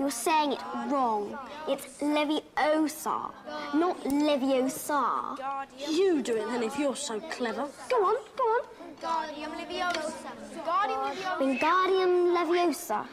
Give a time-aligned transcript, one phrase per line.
[0.00, 1.38] You're saying it wrong.
[1.68, 3.32] It's Leviosa,
[3.74, 5.36] not Leviosa.
[5.90, 7.68] You do it then if you're so clever.
[7.90, 8.62] Go on, go on.
[8.80, 10.14] Wingardium Leviosa.
[10.56, 11.38] Wingardium Leviosa.
[11.38, 13.08] Wingardium Leviosa.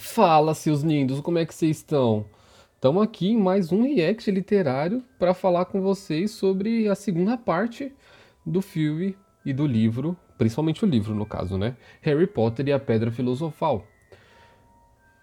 [0.00, 2.26] Fala, seus lindos, como é que vocês estão?
[2.74, 7.94] Estamos aqui em mais um react literário para falar com vocês sobre a segunda parte
[8.44, 11.76] do filme e do livro, principalmente o livro no caso, né?
[12.00, 13.84] Harry Potter e a Pedra Filosofal.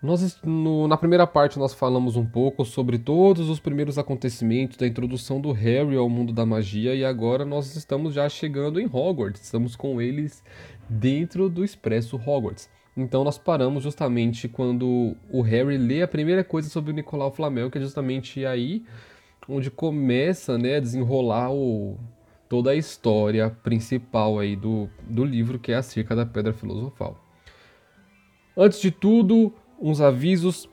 [0.04, 4.86] Nós, no, na primeira parte nós falamos um pouco sobre todos os primeiros acontecimentos da
[4.86, 9.42] introdução do Harry ao mundo da magia e agora nós estamos já chegando em Hogwarts,
[9.42, 10.44] estamos com eles
[10.88, 12.70] dentro do Expresso Hogwarts.
[12.96, 17.72] Então nós paramos justamente quando o Harry lê a primeira coisa sobre o Nicolau Flamel,
[17.72, 18.84] que é justamente aí
[19.50, 21.98] onde começa né, a desenrolar o,
[22.48, 27.20] toda a história principal aí do, do livro, que é acerca da Pedra Filosofal.
[28.58, 30.70] Antes de tudo, uns avisos.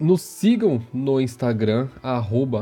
[0.00, 1.88] Nos sigam no Instagram,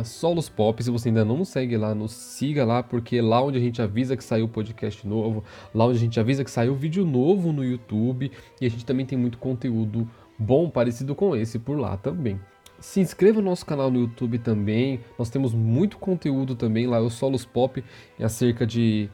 [0.04, 0.82] solospop.
[0.82, 4.14] Se você ainda não segue lá, nos siga lá, porque lá onde a gente avisa
[4.14, 5.42] que saiu podcast novo,
[5.72, 9.06] lá onde a gente avisa que saiu vídeo novo no YouTube, e a gente também
[9.06, 10.06] tem muito conteúdo
[10.38, 12.38] bom, parecido com esse por lá também.
[12.80, 17.10] Se inscreva no nosso canal no YouTube também, nós temos muito conteúdo também lá, o
[17.10, 17.84] Solos Pop,
[18.18, 19.08] é acerca de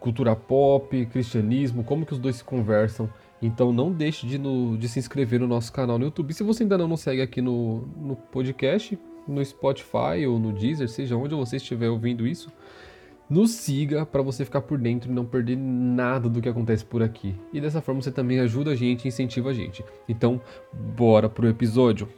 [0.00, 3.08] cultura pop, cristianismo, como que os dois se conversam
[3.42, 6.34] então não deixe de, no, de se inscrever no nosso canal no YouTube.
[6.34, 10.88] Se você ainda não nos segue aqui no, no podcast, no Spotify ou no Deezer,
[10.88, 12.52] seja onde você estiver ouvindo isso,
[13.28, 17.02] nos siga para você ficar por dentro e não perder nada do que acontece por
[17.02, 17.34] aqui.
[17.52, 19.84] E dessa forma você também ajuda a gente e incentiva a gente.
[20.08, 20.40] Então,
[20.72, 22.08] bora pro episódio.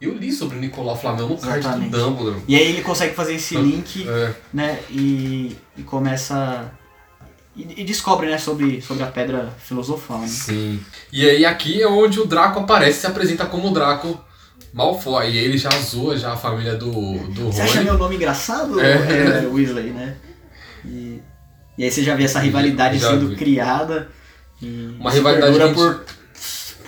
[0.00, 2.42] Eu li sobre o Nicolau Flamel no card do Dumbledore.
[2.46, 4.34] E aí ele consegue fazer esse link, é.
[4.54, 4.80] né?
[4.90, 6.70] E, e começa.
[7.56, 10.20] E, e, descobre, né, sobre, sobre a pedra filosofal.
[10.20, 10.28] Né?
[10.28, 10.80] Sim.
[11.12, 14.20] E aí aqui é onde o Draco aparece, se apresenta como Draco
[14.72, 15.26] Malfoy.
[15.26, 17.52] E aí ele já zoa já a família do, do Rony.
[17.52, 19.42] Você acha meu nome engraçado, é.
[19.42, 20.16] é Weasley, né?
[20.84, 21.20] E,
[21.76, 23.36] e aí você já vê essa rivalidade já sendo vi.
[23.36, 24.08] criada.
[25.00, 26.04] Uma rivalidade que por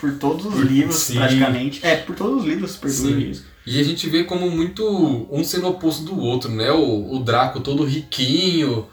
[0.01, 1.17] por todos os livros, Sim.
[1.17, 1.87] praticamente.
[1.87, 3.43] É, por todos os livros, por todos os livros.
[3.67, 6.73] E a gente vê como muito um sendo oposto do outro, né?
[6.73, 8.87] O, o Draco todo riquinho,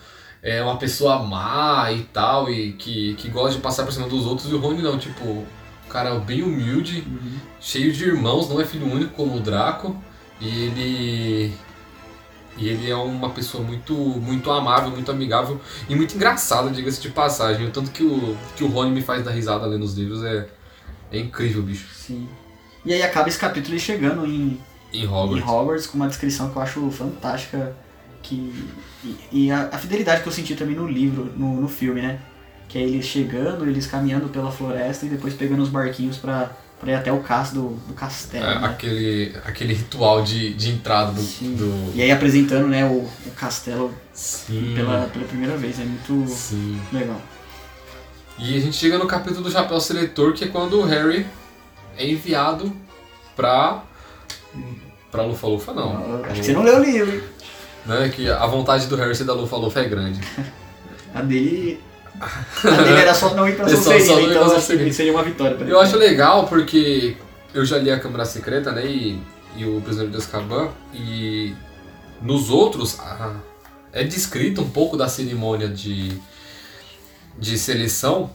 [0.43, 4.25] é uma pessoa má e tal, e que, que gosta de passar por cima dos
[4.25, 5.45] outros, e o Rony não, tipo, um
[5.89, 7.37] cara bem humilde, uhum.
[7.59, 9.95] cheio de irmãos, não é filho único como o Draco,
[10.41, 11.53] e ele.
[12.59, 17.09] E ele é uma pessoa muito, muito amável, muito amigável e muito engraçada, diga-se de
[17.09, 17.67] passagem.
[17.67, 20.47] O tanto que o, que o Rony me faz dar risada lendo os livros é,
[21.11, 21.87] é incrível, bicho.
[21.93, 22.27] Sim.
[22.85, 24.59] E aí acaba esse capítulo chegando em,
[24.93, 25.37] em, Hogwarts.
[25.37, 27.75] em Hogwarts com uma descrição que eu acho fantástica.
[28.23, 28.53] Que,
[29.03, 32.19] e, e a, a, fidelidade que eu senti também no livro, no, no filme, né?
[32.67, 36.91] Que é eles chegando, eles caminhando pela floresta e depois pegando os barquinhos pra, pra
[36.91, 38.45] ir até o castro do, do castelo.
[38.45, 38.67] É, né?
[38.67, 43.93] aquele, aquele ritual de, de entrada do, do, E aí apresentando né, o, o castelo
[44.75, 45.79] Pela, pela primeira vez.
[45.79, 46.79] É muito Sim.
[46.91, 47.21] legal.
[48.39, 51.25] E a gente chega no capítulo do Chapéu Seletor, que é quando o Harry
[51.97, 52.71] é enviado
[53.35, 53.83] pra.
[55.11, 56.23] pra Lufa-Lufa, não.
[56.23, 57.23] Acho que você não leu o livro.
[57.85, 60.19] Né, que a vontade do Harry ser da Lufa-Lufa é grande.
[61.15, 61.81] a dele.
[62.19, 65.55] A dele era só não ir pra é Sonserina, então acho que seria uma vitória
[65.55, 65.73] pra ele.
[65.73, 67.15] Eu acho legal porque
[67.53, 69.21] eu já li a Câmara Secreta, né, e,
[69.55, 71.55] e o Prisioneiro de Azkaban, e
[72.21, 72.99] nos outros
[73.93, 76.19] é descrito um pouco da cerimônia de
[77.37, 78.29] de seleção,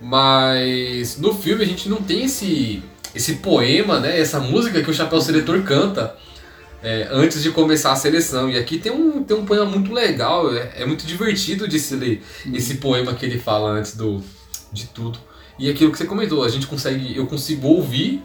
[0.00, 2.82] mas no filme a gente não tem esse,
[3.14, 6.16] esse poema, né, essa música que o Chapéu Seletor canta
[6.82, 8.50] é, antes de começar a seleção.
[8.50, 11.96] E aqui tem um, tem um poema muito legal, é, é muito divertido de se
[11.96, 12.22] ler
[12.52, 14.22] esse poema que ele fala antes do,
[14.72, 15.18] de tudo.
[15.58, 18.22] E aquilo que você comentou, a gente consegue, eu consigo ouvir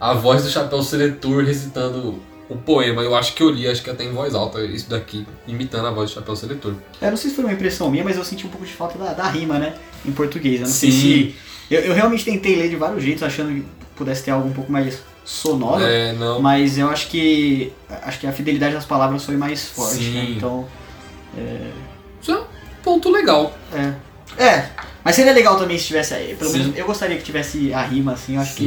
[0.00, 3.02] a voz do Chapéu Seletor recitando o poema.
[3.02, 5.90] Eu acho que eu li, acho que até em voz alta, isso daqui, imitando a
[5.90, 6.74] voz do Chapéu Seletor.
[7.00, 8.98] É, não sei se foi uma impressão minha, mas eu senti um pouco de falta
[8.98, 9.74] da, da rima, né?
[10.04, 10.60] Em português.
[10.60, 10.90] Eu não Sim.
[10.90, 11.36] sei se.
[11.70, 13.64] Eu, eu realmente tentei ler de vários jeitos, achando que
[13.94, 15.82] pudesse ter algo um pouco mais sonoro.
[15.82, 16.40] É, não.
[16.40, 17.72] Mas eu acho que.
[18.02, 20.02] Acho que a fidelidade das palavras foi mais forte, né?
[20.02, 20.12] Sim.
[20.12, 20.34] né?
[20.36, 20.66] Então.
[21.36, 21.70] É...
[22.20, 22.44] Isso é um
[22.82, 23.56] ponto legal.
[23.72, 24.08] É.
[24.42, 24.68] É.
[25.04, 26.34] Mas seria legal também se tivesse aí.
[26.34, 26.58] Pelo Sim.
[26.58, 28.58] menos eu gostaria que tivesse a rima, assim, eu acho Sim.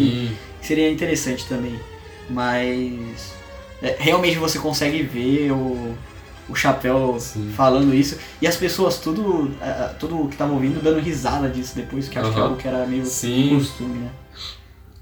[0.62, 1.80] que seria interessante também.
[2.30, 3.34] Mas
[3.82, 5.96] é, realmente você consegue ver o,
[6.48, 7.52] o chapéu Sim.
[7.56, 8.18] falando isso.
[8.42, 12.20] E as pessoas, tudo, ah, ah, tudo que tava ouvindo, dando risada disso depois, que
[12.20, 13.58] acho que é algo que era meio Sim.
[13.58, 14.12] costume, né?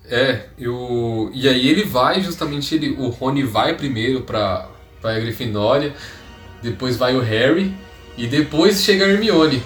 [0.06, 4.68] É, e, o, e aí ele vai, justamente, ele, o Rony vai primeiro pra,
[5.00, 5.94] pra Grifinória,
[6.64, 7.76] depois vai o Harry,
[8.18, 9.62] e depois chega a Hermione.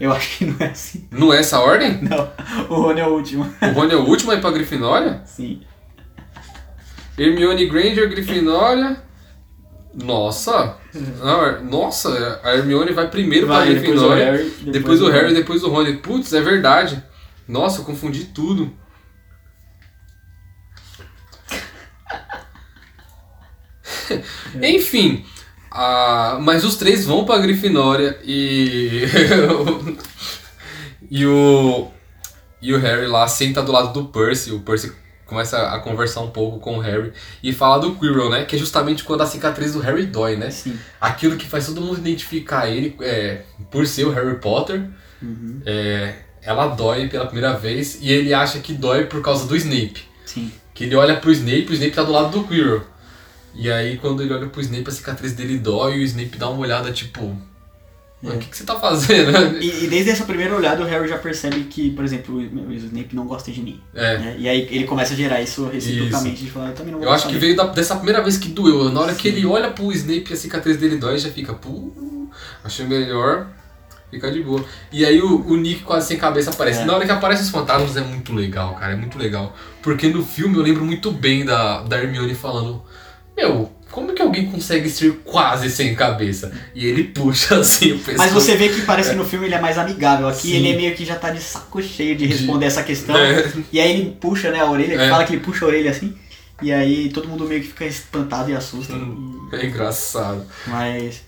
[0.00, 1.08] Eu acho que não é assim.
[1.10, 2.02] Não é essa a ordem?
[2.02, 2.30] Não,
[2.68, 3.44] o Rony é o último.
[3.62, 5.22] O Rony é o último a ir pra Grifinória?
[5.24, 5.60] Sim.
[7.18, 9.02] Hermione Granger, Grifinória.
[9.94, 10.76] Nossa!
[10.94, 15.34] Não, nossa, a Hermione vai primeiro pra Vai, depois o Grifinória, Harry, depois, o Harry,
[15.34, 15.96] depois o Rony.
[15.96, 17.02] Putz, é verdade.
[17.48, 18.70] Nossa, eu confundi tudo.
[24.62, 25.24] Enfim,
[25.70, 29.04] ah, mas os três vão pra Grifinória e.
[31.10, 31.90] e o.
[32.60, 34.52] E o Harry lá senta do lado do Percy.
[34.52, 34.92] O Percy
[35.26, 37.12] começa a conversar um pouco com o Harry
[37.42, 38.44] e fala do Quirrell, né?
[38.44, 40.50] Que é justamente quando a cicatriz do Harry dói, né?
[40.50, 40.78] Sim.
[41.00, 44.88] Aquilo que faz todo mundo identificar ele é, por ser o Harry Potter.
[45.20, 45.60] Uhum.
[45.66, 50.04] É, ela dói pela primeira vez e ele acha que dói por causa do Snape.
[50.24, 50.52] Sim.
[50.72, 52.84] Que ele olha pro Snape e o Snape tá do lado do Quirrell.
[53.54, 56.48] E aí quando ele olha pro Snape, a cicatriz dele dói e o Snape dá
[56.48, 57.36] uma olhada tipo...
[58.22, 59.58] "Mano, O que, que você tá fazendo?
[59.62, 63.14] E, e desde essa primeira olhada o Harry já percebe que, por exemplo, o Snape
[63.14, 63.80] não gosta de mim.
[63.94, 64.18] É.
[64.18, 64.36] né?
[64.38, 67.12] E aí ele começa a gerar isso reciprocamente, de falar, eu também não vou Eu
[67.14, 68.90] acho que dele." veio da- dessa primeira vez que doeu.
[68.90, 71.92] Na hora que ele olha pro Snape e a cicatriz dele dói, já fica, pô,
[72.64, 73.48] achei melhor
[74.10, 74.64] ficar de boa.
[74.90, 76.80] E aí o, o Nick quase sem cabeça aparece.
[76.80, 76.84] É.
[76.84, 79.54] Na hora que aparece os fantasmas é muito legal, cara, é muito legal.
[79.82, 82.82] Porque no filme eu lembro muito bem da, da Hermione falando,
[83.36, 86.52] meu, como que alguém consegue ser quase sem cabeça?
[86.74, 88.18] E ele puxa assim o pessoal.
[88.18, 90.28] Mas você vê que parece que no filme ele é mais amigável.
[90.28, 90.54] Aqui Sim.
[90.56, 93.16] ele é meio que já tá de saco cheio de De- responder essa questão.
[93.16, 93.52] É.
[93.72, 95.08] E aí ele puxa né, a orelha, É.
[95.08, 96.16] fala que ele puxa a orelha assim.
[96.62, 98.94] E aí todo mundo meio que fica espantado e assusta.
[98.94, 99.48] Hum.
[99.52, 100.44] É engraçado.
[100.66, 101.22] Mas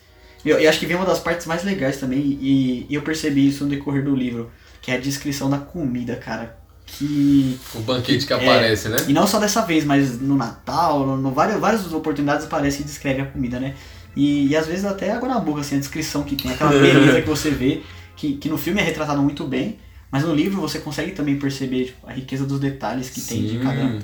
[0.44, 3.46] eu, eu acho que vem uma das partes mais legais também, e, e eu percebi
[3.46, 4.50] isso no decorrer do livro,
[4.80, 6.57] que é a descrição da comida, cara.
[6.96, 7.58] Que.
[7.74, 8.36] O banquete que É.
[8.36, 8.96] aparece, né?
[9.06, 12.84] E não só dessa vez, mas no Natal, no, no várias, várias oportunidades aparece e
[12.84, 13.74] descreve a comida, né?
[14.16, 17.20] E, e às vezes até água na boca, assim, a descrição que tem, aquela beleza
[17.22, 17.82] que você vê,
[18.16, 19.78] que, que no filme é retratado muito bem,
[20.10, 23.50] mas no livro você consegue também perceber tipo, a riqueza dos detalhes que tem de
[23.50, 23.60] Sim.
[23.60, 23.98] cada,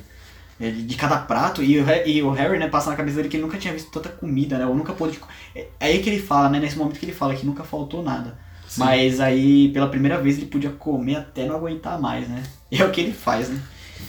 [0.61, 1.63] é, de cada prato.
[1.63, 3.91] E o, e o Harry, né, passa na cabeça dele que ele nunca tinha visto
[3.91, 4.67] tanta comida, né?
[4.67, 5.19] Ou nunca pôde.
[5.55, 6.61] É é aí que ele fala, né?
[6.61, 8.39] Nesse momento que ele fala que nunca faltou nada.
[8.75, 8.81] Sim.
[8.81, 12.43] Mas aí, pela primeira vez, ele podia comer até não aguentar mais, né?
[12.71, 13.61] E é o que ele faz, né?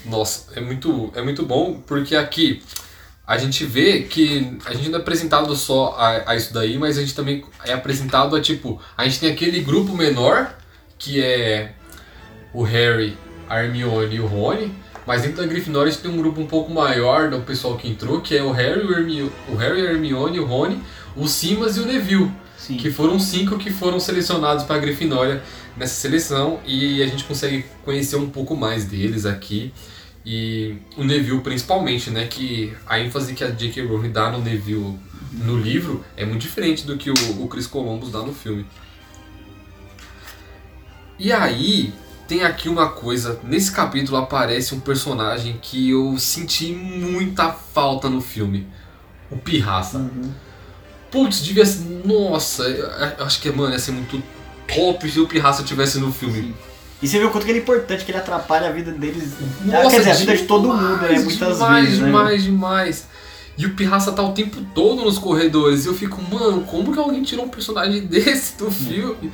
[0.05, 2.63] Nossa, é muito, é muito bom, porque aqui
[3.27, 6.97] a gente vê que a gente não é apresentado só a, a isso daí, mas
[6.97, 10.55] a gente também é apresentado a tipo, a gente tem aquele grupo menor,
[10.97, 11.73] que é
[12.51, 13.15] o Harry,
[13.47, 14.73] a Hermione e o Rony,
[15.05, 17.87] mas dentro da Grifinória a gente tem um grupo um pouco maior do pessoal que
[17.87, 20.81] entrou, que é o Harry, o, Hermio, o Harry, a Hermione, o Rony,
[21.15, 22.31] o Simas e o Neville.
[22.57, 22.77] Sim.
[22.77, 25.43] Que foram cinco que foram selecionados para a Grifinória
[25.77, 29.73] nessa seleção e a gente consegue conhecer um pouco mais deles aqui.
[30.25, 32.25] E o Neville principalmente, né?
[32.25, 33.85] Que a ênfase que a J.K.
[33.85, 34.97] Rowling dá no Neville
[35.31, 38.65] no livro é muito diferente do que o, o Chris Columbus dá no filme.
[41.19, 41.93] E aí,
[42.27, 43.39] tem aqui uma coisa.
[43.43, 48.67] Nesse capítulo aparece um personagem que eu senti muita falta no filme.
[49.29, 49.97] O Pirraça.
[49.99, 50.31] Uhum.
[51.15, 51.85] Putz, devia ser.
[52.03, 54.21] Nossa, eu acho que, mano, ia ser muito
[54.67, 56.41] top se o Pirraça tivesse no filme.
[56.41, 56.53] Sim.
[57.01, 59.33] E você vê o quanto que ele é importante, que ele atrapalha a vida deles.
[59.63, 61.07] Nossa, Quer dizer, a vida de todo mundo, né?
[61.07, 62.05] demais, Muitas demais, vezes, né?
[62.07, 63.07] Demais, demais.
[63.57, 65.85] E o Pirraça tá o tempo todo nos corredores.
[65.85, 69.31] E eu fico, mano, como que alguém tirou um personagem desse do filme?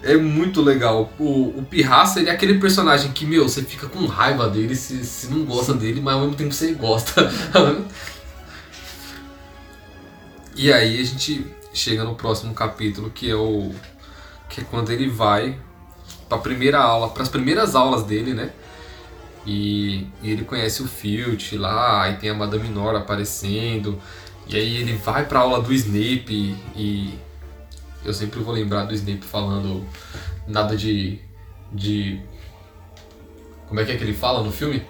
[0.00, 1.12] É muito legal.
[1.18, 5.04] O, o Pirraça, ele é aquele personagem que, meu, você fica com raiva dele se,
[5.04, 7.32] se não gosta dele, mas ao mesmo tempo você gosta.
[10.56, 13.72] e aí a gente chega no próximo capítulo, que é o.
[14.48, 15.58] Que é quando ele vai
[16.28, 18.50] pra primeira aula, pras primeiras aulas dele, né?
[19.46, 24.00] E, e ele conhece o Filch lá, aí tem a Madame Nora aparecendo.
[24.46, 27.18] E aí ele vai pra aula do Snape e
[28.04, 29.86] eu sempre vou lembrar do Snape falando
[30.46, 31.18] nada de.
[31.72, 32.20] de.
[33.68, 34.82] Como é que é que ele fala no filme?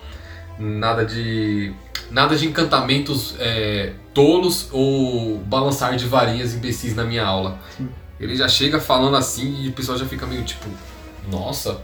[0.59, 1.73] Nada de.
[2.11, 7.59] Nada de encantamentos é, tolos ou balançar de varinhas imbecis na minha aula.
[8.21, 10.69] Ele já chega falando assim e o pessoal já fica meio tipo.
[11.31, 11.81] Nossa,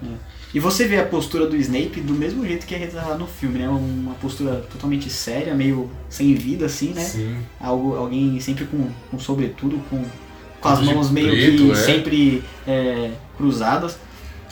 [0.52, 3.58] E você vê a postura do Snape do mesmo jeito que é retratado no filme,
[3.58, 3.68] né?
[3.68, 7.04] Uma postura totalmente séria, meio sem vida, assim, né?
[7.04, 7.36] sim.
[7.60, 10.02] Algo, alguém sempre com, com sobretudo, com,
[10.60, 11.74] com as mãos meio preto, que é.
[11.74, 13.98] sempre é, cruzadas.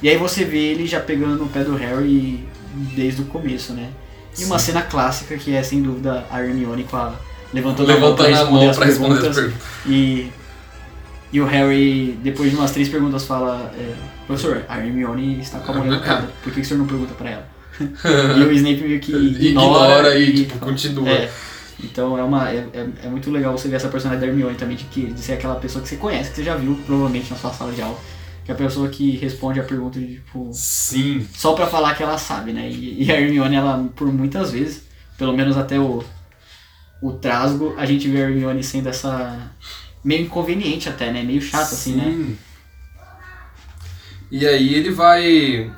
[0.03, 2.47] E aí você vê ele já pegando no pé do Harry
[2.95, 3.91] desde o começo, né?
[4.39, 4.67] E uma Sim.
[4.67, 7.15] cena clássica que é, sem dúvida, a Hermione com a,
[7.53, 9.63] levantando, Levantando a mão mão pra pra responder responder as as perguntas.
[9.87, 10.31] E,
[11.33, 13.95] e o Harry, depois de umas três perguntas, fala: é,
[14.27, 16.29] Professor, a Hermione está com a mão levantada.
[16.43, 17.49] Por que, o senhor não pergunta pra ela?
[17.79, 21.09] e o Snape meio que ignora, Ignora e, tipo, continua.
[21.09, 21.31] É.
[21.83, 24.77] Então é, uma, é, é, é muito legal você ver essa personalidade da Hermione também,
[24.77, 27.37] de, que, de ser aquela pessoa que você conhece, que você já viu provavelmente na
[27.37, 27.99] sua sala de aula.
[28.47, 30.51] Que é a pessoa que responde a pergunta de tipo.
[30.53, 31.27] Sim.
[31.35, 32.71] Só pra falar que ela sabe, né?
[32.71, 34.85] E, e a Hermione, ela, por muitas vezes,
[35.19, 36.05] pelo menos até o,
[37.03, 39.51] o Trasgo, a gente vê a Hermione sendo essa.
[40.05, 41.25] meio inconveniente até, né?
[41.25, 42.37] Meio chata, assim, né?
[44.31, 45.73] E aí ele vai.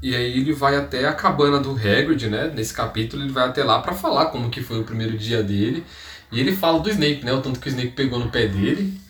[0.00, 2.52] E aí ele vai até a cabana do Hagrid, né?
[2.54, 5.84] Nesse capítulo ele vai até lá pra falar como que foi o primeiro dia dele.
[6.30, 7.32] E ele fala do Snape, né?
[7.32, 9.00] O tanto que o Snape pegou no pé dele.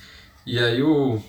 [0.47, 1.21] E aí o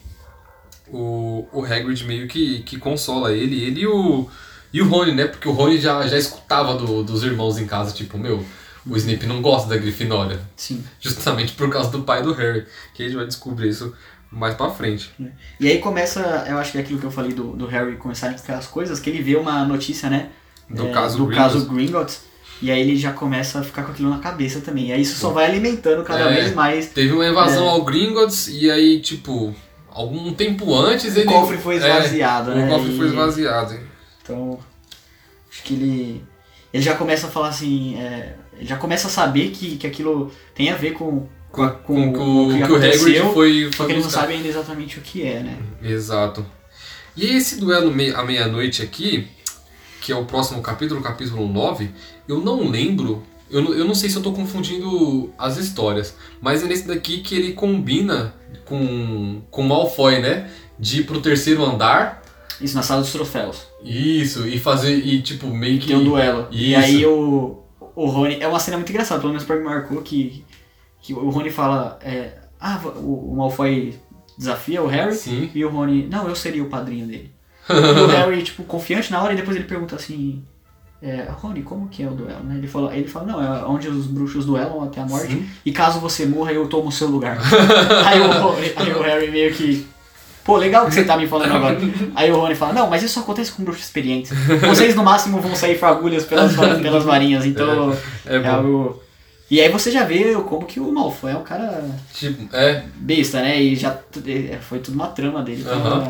[0.91, 4.27] o, o Hagrid meio que, que consola ele, ele e o
[4.71, 5.25] e o Rony, né?
[5.25, 8.45] Porque o Rony já, já escutava do, dos irmãos em casa, tipo, meu,
[8.87, 10.39] o Snape não gosta da Grifinória.
[10.55, 10.83] Sim.
[11.01, 12.65] Justamente por causa do pai do Harry.
[12.93, 13.91] Que a gente vai descobrir isso
[14.31, 15.09] mais pra frente.
[15.59, 18.27] E aí começa, eu acho que é aquilo que eu falei do, do Harry começar
[18.27, 20.29] a explicar as coisas, que ele vê uma notícia, né?
[20.69, 21.53] Do é, caso do Gringotts.
[21.53, 22.21] caso Gringotts.
[22.61, 24.89] E aí ele já começa a ficar com aquilo na cabeça também.
[24.89, 26.33] E aí isso só vai alimentando cada É.
[26.41, 26.89] vez mais.
[26.89, 27.69] Teve uma invasão É.
[27.69, 29.55] ao Gringotts e aí, tipo,
[29.91, 31.27] algum tempo antes ele.
[31.27, 32.65] O cofre foi esvaziado, é, né?
[32.67, 33.79] O cofre E- foi esvaziado.
[34.21, 34.59] Então,
[35.51, 36.23] acho que ele.
[36.73, 37.97] Ele já começa a falar assim.
[37.97, 41.77] é, ele já começa a saber que, que aquilo tem a ver com, com, com,
[41.77, 44.99] Com, com o que que o Hagrid foi, Só que ele não sabe ainda exatamente
[44.99, 45.57] o que é, né?
[45.81, 46.45] Exato.
[47.15, 49.27] E esse duelo mei- à meia-noite aqui,
[50.01, 51.89] que é o próximo capítulo, capítulo 9,
[52.27, 53.23] eu não lembro.
[53.49, 57.21] Eu não, eu não sei se eu tô confundindo as histórias, mas é nesse daqui
[57.21, 58.33] que ele combina
[58.65, 60.49] com, com Malfoy, né?
[60.77, 62.21] De ir pro terceiro andar.
[62.61, 63.67] Isso na sala dos troféus.
[63.83, 64.93] Isso, e fazer.
[64.95, 65.87] E tipo, meio que.
[65.87, 66.47] Tem um duelo.
[66.51, 66.79] E Isso.
[66.79, 67.63] aí o,
[67.95, 68.37] o Rony.
[68.39, 70.45] É uma cena muito engraçada, pelo menos pra mim marcou que,
[71.01, 71.97] que o Rony fala.
[72.03, 73.97] é, ah, o, o Malfoy
[74.37, 75.15] desafia o Harry.
[75.15, 75.49] Sim.
[75.53, 77.31] E o Rony, não, eu seria o padrinho dele.
[77.69, 80.43] e o Harry, tipo, confiante na hora, e depois ele pergunta assim,
[81.01, 82.43] é, Rony, como que é o duelo?
[82.43, 82.55] né?
[82.57, 85.47] Ele fala, ele fala, não, é onde os bruxos duelam até a morte, Sim.
[85.65, 87.37] e caso você morra, eu tomo o seu lugar.
[88.05, 89.87] aí, o aí o Harry meio que,
[90.43, 91.77] pô, legal que você tá me falando agora.
[92.15, 94.31] Aí o Rony fala, não, mas isso acontece com bruxos experientes.
[94.67, 97.93] Vocês no máximo vão sair fagulhas pelas, pelas varinhas, então
[98.25, 98.49] É é bom.
[98.49, 99.03] algo...
[99.51, 103.41] E aí você já vê como que o Malfoy é um cara Tipo, é, besta,
[103.41, 103.59] né?
[103.59, 105.63] E já é, foi tudo uma trama dele.
[105.63, 106.07] pra- Aham.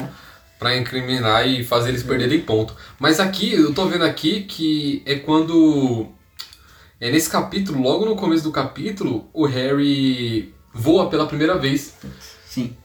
[0.59, 2.75] Pra incriminar e fazer eles perderem ponto.
[2.99, 6.07] Mas aqui, eu tô vendo aqui que é quando.
[6.99, 11.95] É nesse capítulo, logo no começo do capítulo, o Harry voa pela primeira vez.
[12.45, 12.75] Sim.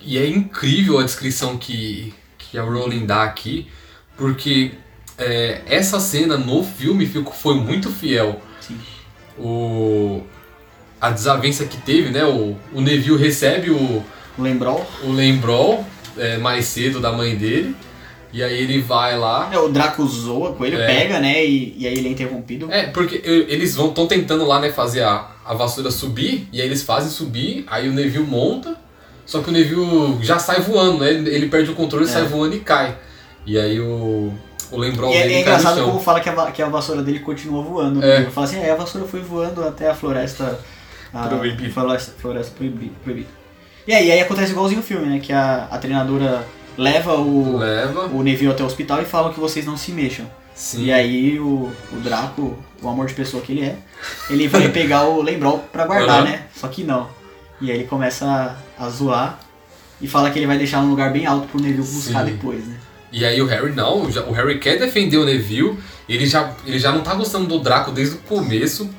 [0.00, 3.68] E é incrível a descrição que, que a Rowling dá aqui,
[4.16, 4.72] porque
[5.18, 8.40] é, essa cena no filme ficou, foi muito fiel.
[8.58, 8.80] Sim.
[9.36, 10.22] O,
[10.98, 12.24] a desavença que teve, né?
[12.24, 14.02] O, o Neville recebe o,
[14.38, 14.88] Lembrou?
[15.04, 15.84] o Lembrol
[16.18, 17.74] é, mais cedo da mãe dele.
[18.30, 19.48] E aí ele vai lá.
[19.50, 20.86] É, o Draco zoa com ele, É.
[20.86, 21.42] pega, né?
[21.44, 22.70] E, e aí ele é interrompido.
[22.70, 26.66] É, porque eles vão estão tentando lá, né, fazer a, a vassoura subir, e aí
[26.66, 28.76] eles fazem subir, aí o Neville monta,
[29.24, 31.08] só que o Neville já sai voando, né?
[31.10, 32.08] Ele, ele perde o controle, É.
[32.08, 32.98] sai voando e cai.
[33.46, 34.30] E aí o,
[34.70, 37.20] o Lembrol E é, dele é engraçado como fala que a, que a vassoura dele
[37.20, 38.04] continua voando.
[38.04, 38.16] É.
[38.22, 40.58] Ele fala assim, é, a vassoura foi voando até a floresta...
[41.14, 41.26] A.
[41.72, 43.28] Floresta, floresta proibi- proibida.
[43.88, 45.18] E aí, aí acontece igualzinho o filme, né?
[45.18, 49.40] Que a, a treinadora leva o, Leva, o Neville até o hospital e fala que
[49.40, 50.30] vocês não se mexam.
[50.54, 50.84] sim.
[50.84, 53.76] E aí o, o Draco, o amor de pessoa que ele é,
[54.28, 56.42] ele vai pegar o Lembrol pra guardar, né?
[56.54, 57.08] Só que não.
[57.62, 58.26] E aí ele começa
[58.78, 59.40] a, a zoar
[60.02, 62.32] e fala que ele vai deixar num lugar bem alto pro Neville buscar Sim.
[62.32, 62.76] depois, né?
[63.10, 66.92] E aí o Harry não, o Harry quer defender o Neville, ele já, ele já
[66.92, 68.90] não tá gostando do Draco desde o começo.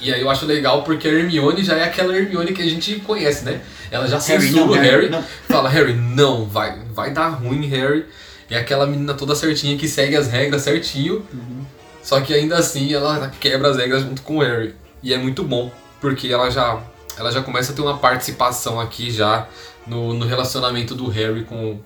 [0.00, 2.96] E aí eu acho legal porque a Hermione já é aquela Hermione que a gente
[3.00, 3.60] conhece, né?
[3.90, 5.22] Ela já censura o Harry, não.
[5.48, 8.04] fala, Harry, não, vai, vai dar ruim, Harry.
[8.50, 11.64] E é aquela menina toda certinha que segue as regras certinho, Uhum.
[12.02, 14.74] só que ainda assim ela quebra as regras junto com o Harry.
[15.02, 16.82] E é muito bom, porque ela já,
[17.18, 19.48] ela já começa a ter uma participação aqui já
[19.86, 21.78] no, no relacionamento do Harry com,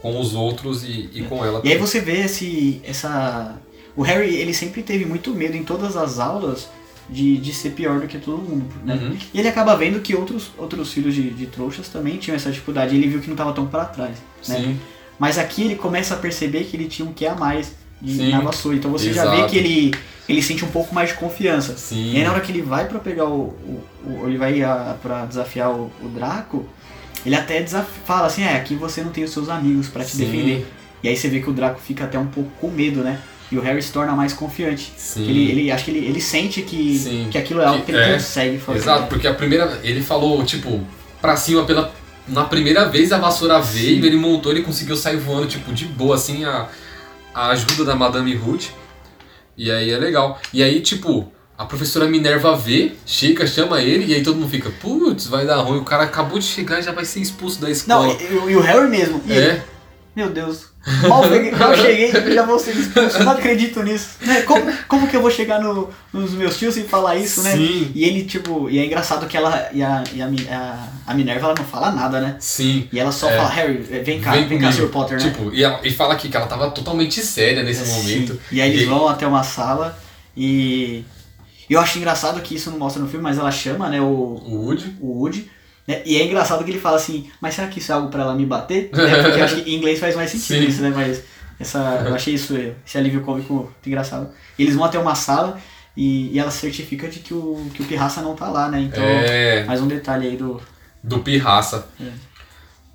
[0.00, 3.56] com os outros e, e com ela E aí você vê esse, essa...
[3.96, 6.68] O Harry, ele sempre teve muito medo em todas as aulas
[7.10, 8.94] de, de ser pior do que todo mundo, né?
[8.94, 9.16] Uhum.
[9.34, 12.94] E ele acaba vendo que outros, outros filhos de, de trouxas também tinham essa dificuldade.
[12.94, 14.16] Ele viu que não estava tão para trás,
[14.48, 14.56] né?
[14.56, 14.80] Sim.
[15.18, 18.30] Mas aqui ele começa a perceber que ele tinha um que a mais de, Sim.
[18.30, 18.76] na vassoura.
[18.76, 19.50] Então você já vê Exato.
[19.50, 19.94] que ele,
[20.28, 21.76] ele sente um pouco mais de confiança.
[21.76, 22.12] Sim.
[22.12, 23.48] E aí na hora que ele vai pra pegar o.
[23.48, 26.66] o, o- ele vai a, pra desafiar o, o Draco,
[27.26, 27.62] ele até
[28.06, 30.24] fala assim, é, aqui você não tem os seus amigos pra te Sim.
[30.24, 30.66] defender.
[31.02, 33.18] E aí você vê que o Draco fica até um pouco com medo, né?
[33.50, 34.92] E o Harry se torna mais confiante.
[34.96, 35.28] Sim.
[35.28, 37.28] Ele, ele acho que ele, ele sente que, Sim.
[37.30, 38.78] que aquilo é algo que ele É, consegue fazer.
[38.78, 39.80] Exato, porque a primeira.
[39.82, 40.80] Ele falou, tipo,
[41.20, 41.92] pra cima pela.
[42.28, 46.14] Na primeira vez a vassoura veio, ele montou, ele conseguiu sair voando, tipo, de boa,
[46.14, 46.68] assim, a,
[47.34, 48.66] a ajuda da Madame Ruth.
[49.56, 50.40] E aí é legal.
[50.52, 54.70] E aí, tipo, a professora Minerva vê, chega, chama ele, e aí todo mundo fica,
[54.80, 55.78] putz, vai dar ruim.
[55.80, 58.06] O cara acabou de chegar e já vai ser expulso da escola.
[58.06, 59.20] Não, e, e o Harry mesmo.
[59.26, 59.64] E ele, é,
[60.14, 60.69] Meu Deus.
[61.06, 63.22] Mal, peguei- mal cheguei e já vou ser expulso.
[63.22, 64.10] Não acredito nisso.
[64.22, 64.40] Né?
[64.42, 67.54] Como, como que eu vou chegar no- nos meus tios e falar isso, né?
[67.54, 67.92] Sim.
[67.94, 71.54] E ele, tipo, e é engraçado que ela e a, e a, a, Minerva ela
[71.58, 72.36] não fala nada, né?
[72.40, 72.88] sim.
[72.90, 73.36] E ela só É.
[73.36, 74.72] fala, Harry, vem cá, vem, cá, comigo.
[74.72, 74.88] Sr.
[74.88, 75.30] Potter, né?
[75.30, 77.96] Tipo, e, ela- e fala aqui que ela tava totalmente séria nesse Sim.
[78.02, 78.40] momento.
[78.50, 79.98] E aí eles vão até uma sala
[80.36, 81.04] e.
[81.68, 84.04] e eu acho engraçado que isso não mostra no filme, mas ela chama, né, o,
[84.06, 84.96] O Woody.
[85.00, 85.50] o Woody.
[85.86, 88.22] Né, E é engraçado que ele fala assim, mas será que isso é algo pra
[88.22, 88.90] ela me bater?
[88.92, 90.68] Né, Porque eu acho que em inglês faz mais sentido Sim.
[90.68, 90.92] isso, né?
[90.94, 91.22] Mas
[91.58, 92.54] essa, eu achei isso,
[92.86, 94.30] esse alívio cômico muito engraçado.
[94.58, 95.58] Eles vão até uma sala
[95.96, 98.80] e, e ela certifica de que o, que o Pirraça não tá lá, né?
[98.80, 100.60] Então, É, mais um detalhe aí do.
[101.02, 101.86] do Pirraça.
[102.00, 102.04] É.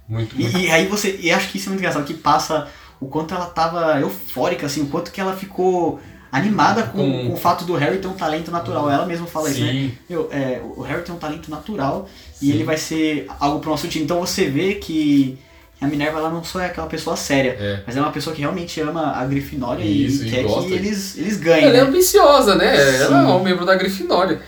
[0.08, 0.58] Muito, muito.
[0.58, 1.20] E, e aí você.
[1.22, 2.68] E acho que isso é muito engraçado, que passa
[3.00, 6.00] o quanto ela tava eufórica, assim, o quanto que ela ficou
[6.32, 8.90] animada com, Com- com o fato do Harry ter um talento natural.
[8.90, 9.72] Ela mesma fala isso, né?
[9.72, 9.98] Sim.
[10.10, 12.08] Meu, é, o Harry tem um talento natural
[12.46, 12.50] Sim.
[12.50, 14.04] e ele vai ser algo pro nosso time.
[14.06, 15.38] Então você vê que
[15.82, 17.84] a Minerva ela não só é aquela pessoa séria, É.
[17.86, 20.68] mas é uma pessoa que realmente ama a Grifinória Isso, e, e quer gosta.
[20.68, 21.66] que eles, eles ganhem.
[21.66, 21.88] Ela é né?
[21.90, 22.76] ambiciosa, né?
[22.76, 23.32] Ela é Sim.
[23.32, 24.40] um membro da Grifinória.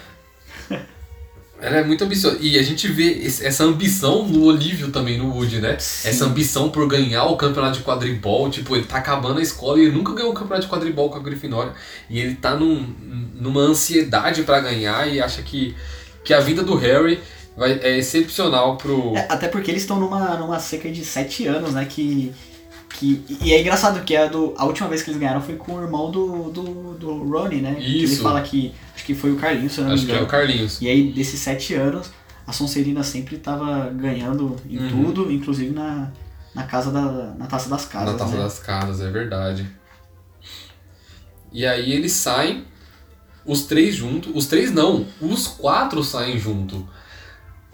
[1.59, 2.37] Ela é muito ambiciosa.
[2.39, 5.75] E a gente vê essa ambição no Olívio também, no Woody, né?
[5.79, 6.09] Sim.
[6.09, 8.47] Essa ambição por ganhar o campeonato de quadribol.
[8.51, 11.17] Tipo, ele tá acabando a escola e ele nunca ganhou o campeonato de quadribol com
[11.17, 11.73] a Grifinória.
[12.11, 12.85] E ele tá num,
[13.35, 15.75] numa ansiedade pra ganhar e acha que,
[16.23, 17.19] que a vida do Harry
[17.57, 19.15] vai, é excepcional pro.
[19.15, 21.85] É, até porque eles estão numa, numa seca de sete anos, né?
[21.85, 22.31] Que,
[22.97, 25.73] que, e é engraçado que a, do, a última vez que eles ganharam foi com
[25.75, 27.75] o irmão do, do, do Ronnie, né?
[27.75, 28.13] Que Isso.
[28.15, 28.73] ele fala que.
[28.95, 30.27] Acho que foi o Carlinhos, se eu não Acho me que é engano.
[30.27, 30.81] o Carlinhos.
[30.81, 32.09] E aí, desses sete anos,
[32.45, 34.89] a Sonserina sempre tava ganhando em Uhum.
[35.05, 36.11] tudo, inclusive na,
[36.55, 37.33] na casa da.
[37.37, 38.13] na taça das casas.
[38.13, 38.43] Na taça né?
[38.43, 39.67] das casas, é verdade.
[41.51, 42.65] E aí eles saem,
[43.45, 44.31] os três juntos.
[44.35, 46.87] Os três não, os quatro saem junto.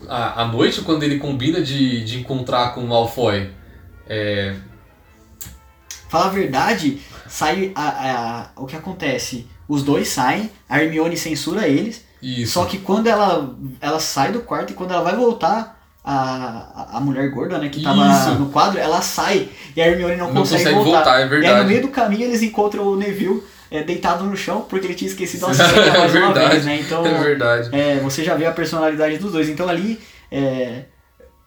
[0.10, 3.50] À, à noite, quando ele combina de, de encontrar com o Malfoy.
[4.08, 4.56] É,
[6.10, 9.48] Fala a verdade, sai a, a- o que acontece.
[9.68, 12.54] Os dois saem, a Hermione censura eles, isso.
[12.54, 17.00] Só que quando ela, ela sai do quarto e quando ela vai voltar, a, a,
[17.00, 18.40] mulher gorda, né, que tava Isso.
[18.40, 21.04] no quadro, ela sai e a Hermione não, Não consegue, consegue voltar.
[21.04, 23.42] voltar, é E aí no meio do caminho eles encontram o Neville
[23.74, 26.50] é, deitado no chão porque ele tinha esquecido a senha é mais uma verdade.
[26.52, 26.80] vez, né?
[26.80, 27.70] Então é verdade.
[27.74, 29.50] é, você já vê a personalidade dos dois.
[29.50, 30.00] Então ali
[30.32, 30.84] é,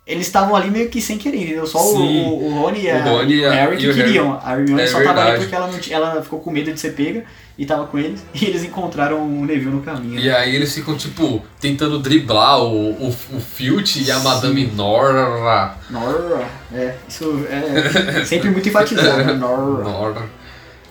[0.06, 1.66] eles estavam ali meio que sem querer, entendeu?
[1.66, 2.26] Só o, Sim.
[2.26, 4.02] o, o Rony e, a, Rony a- Harry que o Harry.
[4.04, 4.40] queriam.
[4.44, 5.38] A Hermione É só tava ali verdade.
[5.40, 7.24] porque ela, não ela ficou com medo de ser pega
[7.58, 8.24] e tava com eles.
[8.34, 10.20] E eles encontraram o Neville no caminho.
[10.20, 15.74] E aí eles ficam, tipo, tentando driblar o, o, o Filch e a Madame Nora.
[15.90, 19.32] Nora, é, isso é sempre muito enfatizado, né?
[19.34, 19.82] Nora.
[19.84, 20.22] Nora.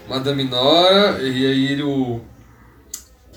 [0.08, 2.22] Madame Nora, e aí ele, o,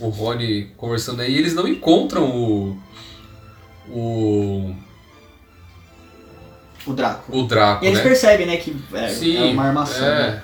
[0.00, 2.78] o Rony conversando aí, eles não encontram o.
[3.90, 4.74] O.
[6.86, 7.36] O Draco.
[7.36, 8.04] O Draco, E eles né?
[8.04, 10.06] percebem, né, que é, Sim, é uma armação.
[10.06, 10.30] é.
[10.30, 10.42] né?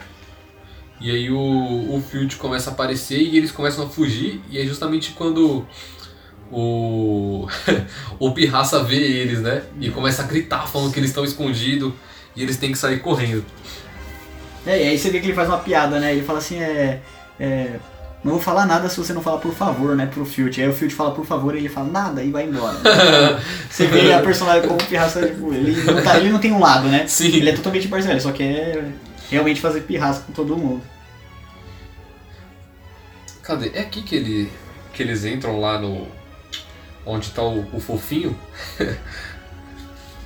[1.01, 4.65] E aí o, o Filch começa a aparecer e eles começam a fugir, e é
[4.65, 5.67] justamente quando
[6.51, 7.47] o,
[8.19, 9.63] o Pirraça vê eles, né?
[9.81, 11.93] E começa a gritar falando que eles estão escondidos
[12.37, 13.45] e eles têm que sair correndo.
[14.67, 16.13] É, e aí você vê que ele faz uma piada, né?
[16.13, 17.01] Ele fala assim, é,
[17.39, 17.77] é,
[18.23, 20.61] Não vou falar nada se você não falar por favor, né, pro Filch.
[20.61, 22.79] Aí o Filch fala por favor e ele fala nada e vai embora.
[23.69, 26.89] você vê a personagem como pirraça, tipo, ele não, tá, ele não tem um lado,
[26.89, 27.07] né?
[27.07, 27.37] Sim.
[27.37, 28.85] Ele é totalmente ele só quer
[29.31, 30.83] realmente fazer pirraça com todo mundo.
[33.43, 33.71] Cadê?
[33.75, 34.51] É aqui que, ele,
[34.93, 36.09] que eles entram lá no.
[37.07, 38.35] Onde tá o, o fofinho?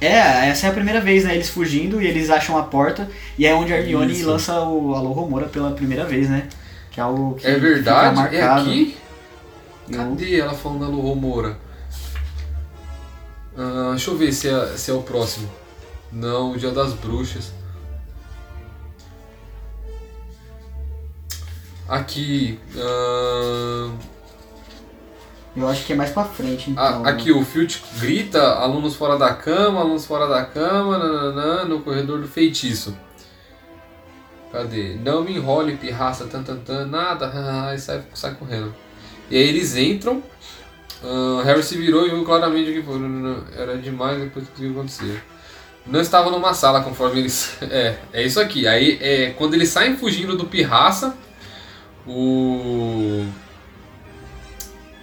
[0.00, 1.34] É, essa é a primeira vez, né?
[1.34, 4.28] Eles fugindo e eles acham a porta e é onde a Hermione Isso.
[4.28, 6.48] lança o Alô Romora pela primeira vez, né?
[6.90, 8.16] Que é algo que É verdade?
[8.22, 8.60] fica É marcado.
[8.70, 8.96] aqui?
[9.90, 11.58] Eu- Cadê ela falando da Lu Romora?
[13.56, 15.50] Ah, deixa eu ver se é, se é o próximo.
[16.12, 17.50] Não, o Dia das Bruxas.
[21.88, 22.60] Aqui.
[22.76, 23.90] ah,
[25.58, 27.04] Eu acho que é mais pra frente, então.
[27.04, 31.80] a- aqui o Filch grita: alunos fora da cama, alunos fora da cama, nananã, no
[31.80, 32.96] corredor do feitiço.
[34.52, 34.94] Cadê?
[35.04, 37.30] Não me enrole, pirraça, tan, tan, tan, nada,
[37.74, 38.74] e sai, sai correndo.
[39.30, 40.22] E aí eles entram,
[41.04, 42.98] ah, Harry se virou e viu claramente o que foi.
[43.56, 45.22] Era demais depois do que acontecia.
[45.86, 47.56] Não estava numa sala conforme eles.
[47.70, 48.66] É, é isso aqui.
[48.66, 51.14] Aí é, quando eles saem fugindo do pirraça,
[52.06, 53.26] o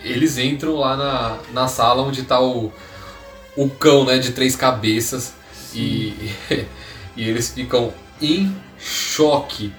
[0.06, 2.72] eles entram lá na, na sala onde tá o,
[3.58, 5.34] o cão, né, de três cabeças
[5.74, 6.32] e,
[7.18, 9.74] e eles ficam em choque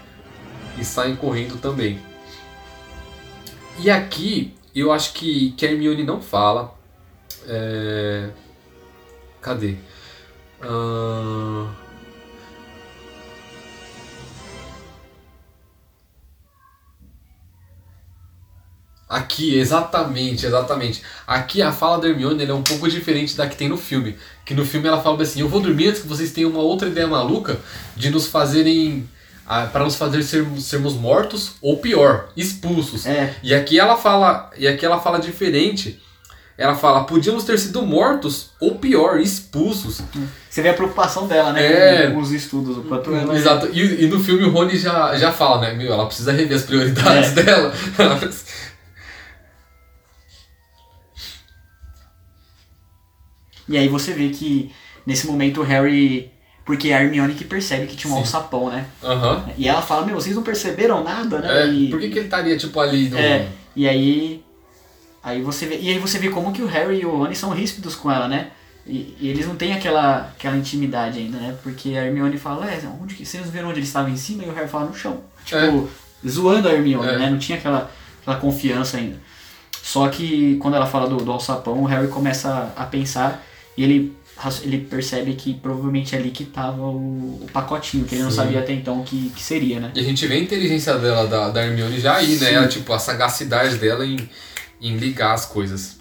[0.77, 2.01] e saem correndo também.
[3.79, 6.75] E aqui eu acho que, que a Hermione não fala.
[7.47, 8.31] É...
[9.41, 9.77] Cadê?
[10.61, 11.69] Ahn,
[19.09, 21.01] Aqui, exatamente, exatamente.
[21.27, 24.17] Aqui a fala da Hermione é um pouco diferente da que tem no filme.
[24.45, 26.89] Que no filme ela fala assim: Eu vou dormir antes que vocês tenham uma outra
[26.89, 27.57] ideia maluca
[27.95, 29.09] de nos fazerem.
[29.73, 33.07] para nos fazer sermos, sermos mortos ou pior, expulsos.
[33.07, 33.33] É.
[33.45, 36.03] E aqui ela fala, e aqui ela fala diferente.
[36.59, 40.01] Ela fala: podíamos ter sido mortos ou pior, expulsos.
[40.51, 42.07] Você vê a preocupação dela, né?
[42.07, 42.11] É.
[42.11, 43.37] Com os estudos, o quanto ela.
[43.37, 43.69] Exato.
[43.73, 45.75] E, e no filme o Rony já, já fala, né?
[45.75, 47.43] Meu, ela precisa rever as prioridades É.
[47.43, 47.73] dela.
[53.69, 54.71] E aí você vê que
[55.07, 56.31] nesse momento o Harry.
[56.65, 58.23] Porque é a Hermione que percebe que tinha um Sim.
[58.23, 58.87] alçapão, né?
[59.01, 59.49] Aham.
[59.57, 61.63] E ela fala, meu, vocês não perceberam nada, né?
[61.63, 63.17] É, e, por que, que ele estaria, tipo, ali no.
[63.17, 64.43] É, e aí.
[65.23, 65.79] Aí você vê.
[65.81, 68.27] E aí você vê como que o Harry e o Rony são ríspidos com ela,
[68.27, 68.51] né?
[68.85, 71.57] E, e eles não têm aquela, aquela intimidade ainda, né?
[71.63, 73.25] Porque a Hermione fala, é, onde que.
[73.25, 74.43] Vocês viram onde ele estava em cima?
[74.45, 75.21] E o Harry fala no chão.
[75.45, 75.89] Tipo,
[76.27, 77.19] zoando a Hermione, É.
[77.19, 77.31] né?
[77.31, 77.89] Não tinha aquela,
[78.23, 79.19] aquela confiança ainda.
[79.83, 83.45] Só que quando ela fala do, do alçapão, o Harry começa a, a pensar
[83.77, 84.17] e ele,
[84.63, 88.37] ele percebe que provavelmente é ali que tava o, o pacotinho, que ele não Sim.
[88.37, 89.93] sabia até então que, que seria, né?
[89.95, 92.49] E a gente vê a inteligência dela, da, da Hermione, já aí, né?
[92.49, 92.55] Sim.
[92.55, 94.29] Ela, tipo, a sagacidade dela em,
[94.81, 95.99] em ligar as coisas.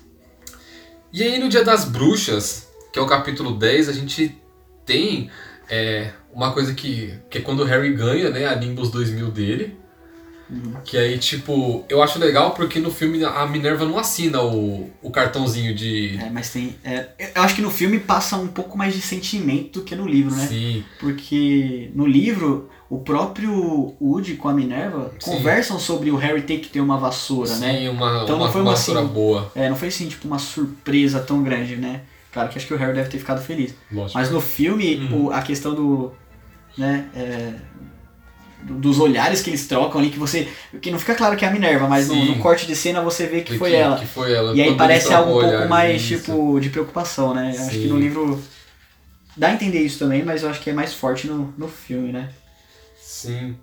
[1.11, 4.35] E aí no Dia das Bruxas, que é o capítulo 10, a gente
[4.85, 5.29] tem
[5.69, 8.45] é, uma coisa que, que é quando o Harry ganha, né?
[8.45, 9.77] A Nimbus 2000 dele.
[10.83, 15.09] Que aí, tipo, eu acho legal porque no filme a Minerva não assina o, o
[15.09, 16.17] cartãozinho de.
[16.21, 16.75] É, mas tem.
[16.83, 20.07] é, eu acho que no filme passa um pouco mais de sentimento do que no
[20.07, 20.45] livro, né?
[20.45, 25.31] Sim, Porque no livro, o próprio Woody com a Minerva Sim.
[25.31, 27.79] conversam sobre o Harry ter que ter uma vassoura, né?
[27.79, 29.51] sim, uma, Então não uma foi uma vassoura assim- boa.
[29.55, 32.01] É, não foi assim, tipo, uma surpresa tão grande, né?
[32.31, 33.73] Claro que acho que o Harry deve ter ficado feliz.
[33.91, 34.19] Lógico.
[34.19, 35.25] Mas no filme, Hum.
[35.27, 36.11] o- a questão do.
[36.77, 37.05] né?
[37.15, 37.53] é,
[38.67, 40.47] dos olhares que eles trocam ali, que você.
[40.81, 42.25] Que não fica claro que é a Minerva, mas no, Sim.
[42.35, 43.97] no corte de cena você vê que Que- foi ela.
[43.97, 44.55] Que foi ela.
[44.55, 46.17] E aí parece algo um pouco mais, isso.
[46.23, 47.53] tipo, de preocupação, né?
[47.55, 47.87] Eu Acho que Sim.
[47.87, 48.41] no livro
[49.37, 52.11] dá a entender isso também, mas eu acho que é mais forte no, no filme,
[52.11, 52.29] né?
[52.99, 53.55] Sim.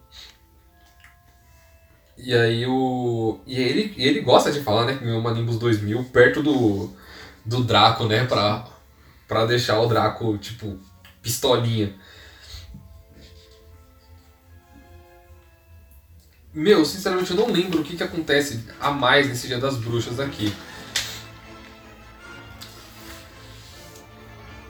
[2.17, 3.41] E aí o.
[3.47, 4.95] E ele, ele gosta de falar, né?
[4.95, 6.91] Que ganhou uma Nimbus 2000 perto do,
[7.45, 8.25] do Draco, né?
[8.25, 8.65] Pra,
[9.27, 10.79] pra deixar o Draco, tipo,
[11.21, 11.93] pistolinha.
[16.55, 20.21] Meu, sinceramente eu não lembro o que, que acontece a mais nesse Dia das Bruxas
[20.21, 20.53] aqui.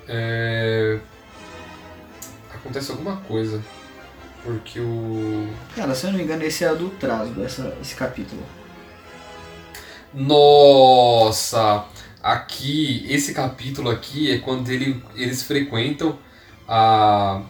[0.06, 1.00] É...
[2.54, 3.62] Acontece alguma coisa.
[4.44, 5.48] Porque o.
[5.74, 8.42] Cara, se eu não me engano, esse é a do Trasgo, essa, esse capítulo.
[10.12, 11.84] Nossa!
[12.22, 16.18] Aqui, esse capítulo aqui é quando ele, eles frequentam
[16.68, 17.42] a,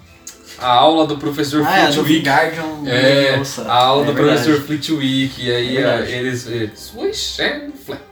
[0.62, 2.12] a aula do professor Ah, é, Flitwick.
[2.18, 3.62] Wingardium É, Leviosa.
[3.68, 4.38] a aula É do verdade.
[4.42, 5.42] professor Flitwick.
[5.44, 6.12] E aí É verdade.
[6.12, 6.46] a- eles.
[6.46, 8.02] eles Swish and Fleck.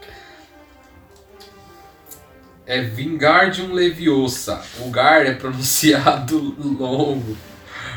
[2.67, 4.61] É Vingardium Leviosa.
[4.79, 7.37] O Gar é pronunciado longo.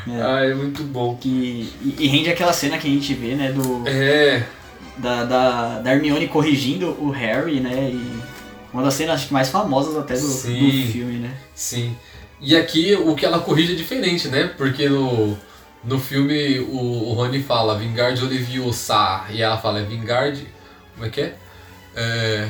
[0.07, 0.21] É.
[0.21, 1.15] Ah, é muito bom.
[1.15, 1.29] Que,
[1.81, 4.43] e, e rende aquela cena que a gente vê, né, do, É,
[4.97, 8.19] da, da, da Hermione corrigindo o Harry, né, e
[8.73, 10.33] uma das cenas acho que mais famosas até do, do
[10.91, 11.31] filme, né.
[11.55, 11.95] sim.
[12.43, 14.51] E aqui o que ela corrige é diferente, né?
[14.58, 15.38] Porque no,
[15.82, 19.21] no filme o, o Rony fala Vingardium Leviosa.
[19.29, 20.45] E ela fala é Vingard.
[20.93, 21.36] Como é que é?
[21.95, 22.49] É.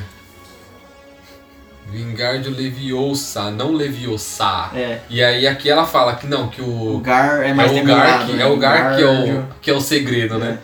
[1.91, 4.71] Vingardium Leviosa, não Leviosa.
[4.73, 6.99] É, E aí aqui ela fala que não, que o o.
[6.99, 9.69] Gar é mais é o Gar, que, né, é o Gar que é o, que
[9.69, 10.57] é o segredo, né?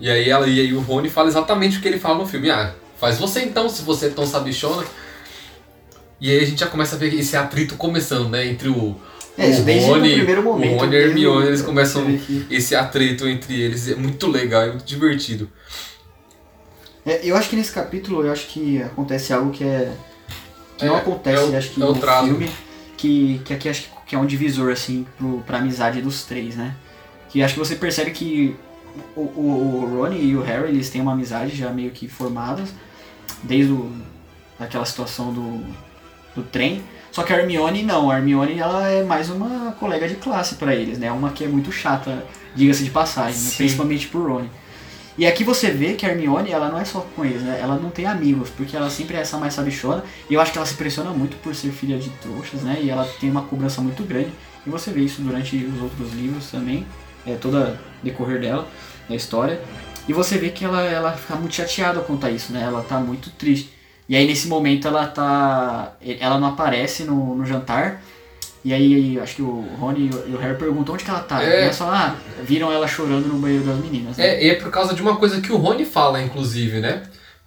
[0.00, 2.50] E aí, ela, e aí o Rony fala exatamente o que ele fala no filme.
[2.50, 4.84] Ah, faz você então, se você é tão sabichona.
[6.20, 8.46] E aí a gente já começa a ver esse atrito começando, né?
[8.46, 8.96] Entre o,
[9.36, 10.74] É, isso o desde Rony, o primeiro momento.
[10.74, 12.04] o Rony e Hermione, eles começam
[12.50, 13.88] esse atrito entre eles.
[13.88, 15.48] É muito legal, é muito divertido.
[17.06, 19.92] É, eu acho que nesse capítulo, eu acho que acontece algo que é...
[20.76, 22.26] Que não É, acontece, é acho que é no trato.
[22.26, 22.50] filme,
[22.96, 26.56] que, que aqui acho que- que é um divisor, assim, pro, pra amizade dos três,
[26.56, 26.74] né?
[27.28, 28.56] Que acho que você percebe que
[29.16, 32.70] o, o, o Rony e o Harry, eles têm uma amizade já meio que formadas,
[33.42, 33.92] desde o,
[34.58, 35.62] aquela situação do,
[36.38, 36.82] do trem.
[37.10, 40.74] Só que a Hermione não, a Hermione ela é mais uma colega de classe pra
[40.74, 41.10] eles, né?
[41.10, 42.24] Uma que é muito chata,
[42.54, 43.50] diga-se de passagem, né?
[43.56, 44.50] Principalmente pro Rony.
[45.16, 47.58] E aqui você vê que a Hermione, ela não é só com eles, né?
[47.60, 50.04] Ela não tem amigos, porque ela sempre é essa mais sabichona.
[50.30, 52.78] E eu acho que ela se pressiona muito por ser filha de trouxas, né?
[52.80, 54.30] E ela tem uma cobrança muito grande.
[54.64, 56.86] E você vê isso durante os outros livros também,
[57.26, 58.68] é, toda decorrer dela,
[59.08, 59.60] da história.
[60.06, 62.62] E você vê que ela, ela fica muito chateada quanto a isso, né?
[62.62, 63.77] Ela tá muito triste.
[64.08, 65.92] E aí nesse momento ela tá.
[66.20, 68.02] Ela não aparece no, no jantar.
[68.64, 71.42] E aí acho que o Rony e o Harry perguntam onde que ela tá.
[71.42, 71.62] É.
[71.62, 74.16] E eles falam, ah, viram ela chorando no banheiro das meninas.
[74.16, 74.26] Né?
[74.26, 77.02] É, e é por causa de uma coisa que o Rony fala, inclusive, né?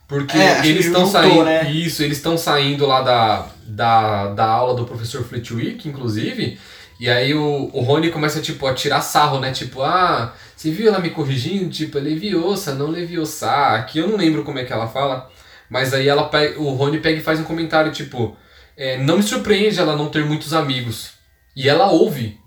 [0.08, 1.44] Porque É, eles ele estão saindo.
[1.44, 1.70] né?
[1.72, 6.60] Isso, eles estão saindo lá da, da, da aula do professor Flitwick, inclusive.
[7.00, 9.52] E aí o, o Rony começa, tipo, a tirar sarro, né?
[9.52, 11.70] Tipo, ah, você viu ela me corrigindo?
[11.70, 13.52] Tipo, é leviosa, não leviosa.
[13.76, 15.30] Aqui eu não lembro como é que ela fala.
[15.72, 18.36] Mas aí ela pega, o Rony pega e faz um comentário, tipo,
[18.76, 21.12] é, não me surpreende ela não ter muitos amigos.
[21.56, 22.38] E ela ouve.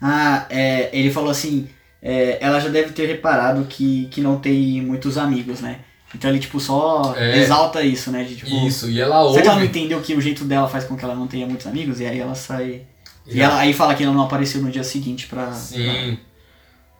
[0.00, 1.68] Ah, é, ele falou assim,
[2.02, 5.80] é, ela já deve ter reparado que, que não tem muitos amigos, né?
[6.14, 7.38] Então ele, tipo, só É.
[7.38, 8.24] exalta isso, né?
[8.24, 9.42] De, tipo, Isso, e ela Será ouve.
[9.42, 11.66] que ela não entendeu que o jeito dela faz com que ela não tenha muitos
[11.66, 11.98] amigos?
[12.00, 12.82] E aí ela sai...
[13.26, 15.52] E E ela- aí fala que ela não apareceu no dia seguinte pra...
[15.52, 16.18] Sim.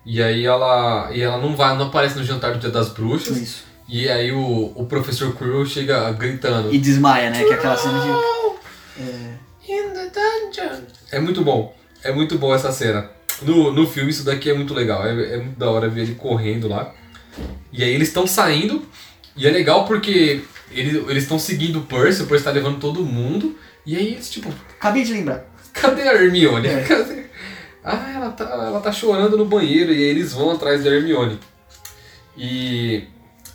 [0.06, 1.10] E aí ela.
[1.12, 3.36] E ela não vai, não aparece no jantar do dia das pra bruxas.
[3.36, 3.64] isso.
[3.90, 6.72] E aí o, o professor Quirrell chega gritando.
[6.72, 7.42] E desmaia, né?
[7.42, 8.40] Que é aquela cena de...
[9.72, 10.82] In the dungeon.
[11.10, 11.74] É muito bom.
[12.04, 13.10] É muito bom essa cena.
[13.42, 15.04] No, no filme isso daqui é muito legal.
[15.04, 16.94] É, é muito da hora ver ele correndo lá.
[17.72, 18.86] E aí eles estão saindo.
[19.36, 23.04] E é legal porque eles eles estão seguindo o Percy, o Percy tá levando todo
[23.04, 23.56] mundo.
[23.84, 25.44] E aí eles, tipo, Acabei de lembrar.
[25.72, 26.68] cadê a Hermione?
[26.68, 26.82] É.
[26.82, 27.24] Cadê?
[27.82, 29.92] Ah, ela tá, ela tá chorando no banheiro.
[29.92, 31.38] E aí eles vão atrás da Hermione.
[32.36, 33.04] E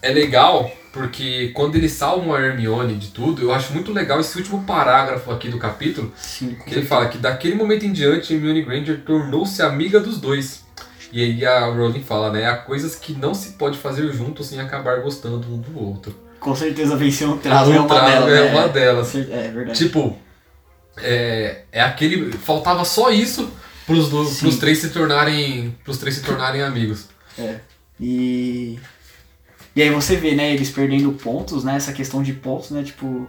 [0.06, 4.38] é legal porque quando eles salvam a Hermione de tudo, eu acho muito legal esse
[4.38, 6.14] último parágrafo aqui do capítulo.
[6.16, 6.56] Sim.
[6.66, 10.64] Que ele fala que daquele momento em diante, Hermione Granger tornou-se amiga dos dois.
[11.12, 12.46] E aí a Rowling fala, né?
[12.46, 16.16] Há coisas que não se pode fazer juntos sem acabar gostando um do outro.
[16.40, 18.30] Com certeza vencer um trago é Um uma delas.
[18.30, 18.52] é né?
[18.52, 19.16] uma delas.
[19.16, 19.78] É verdade.
[19.78, 20.18] Tipo,
[20.98, 22.32] é, é aquele.
[22.34, 23.52] Faltava só isso
[23.86, 25.76] pros, do, pros três se tornarem.
[25.84, 27.08] Pros três se tornarem amigos.
[28.00, 28.80] E.
[29.76, 31.76] E aí você vê, né, eles perdendo pontos, né?
[31.76, 32.84] Essa questão de pontos, né?
[32.84, 33.28] Tipo,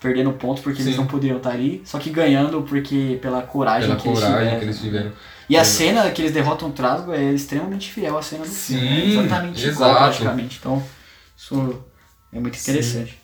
[0.00, 0.98] perdendo pontos porque eles Sim.
[0.98, 4.58] não poderiam estar ali, só que ganhando porque pela coragem Pela que eles coragem tiveram.
[4.58, 5.12] que eles tiveram.
[5.48, 8.90] E a cena que eles derrotam o Trasgo é extremamente fiel à cena do filme.
[8.90, 9.04] né?
[9.04, 9.96] Sim, Exatamente igual, exato.
[9.96, 10.58] praticamente.
[10.58, 10.90] Então,
[11.36, 11.84] isso
[12.32, 13.20] é muito interessante.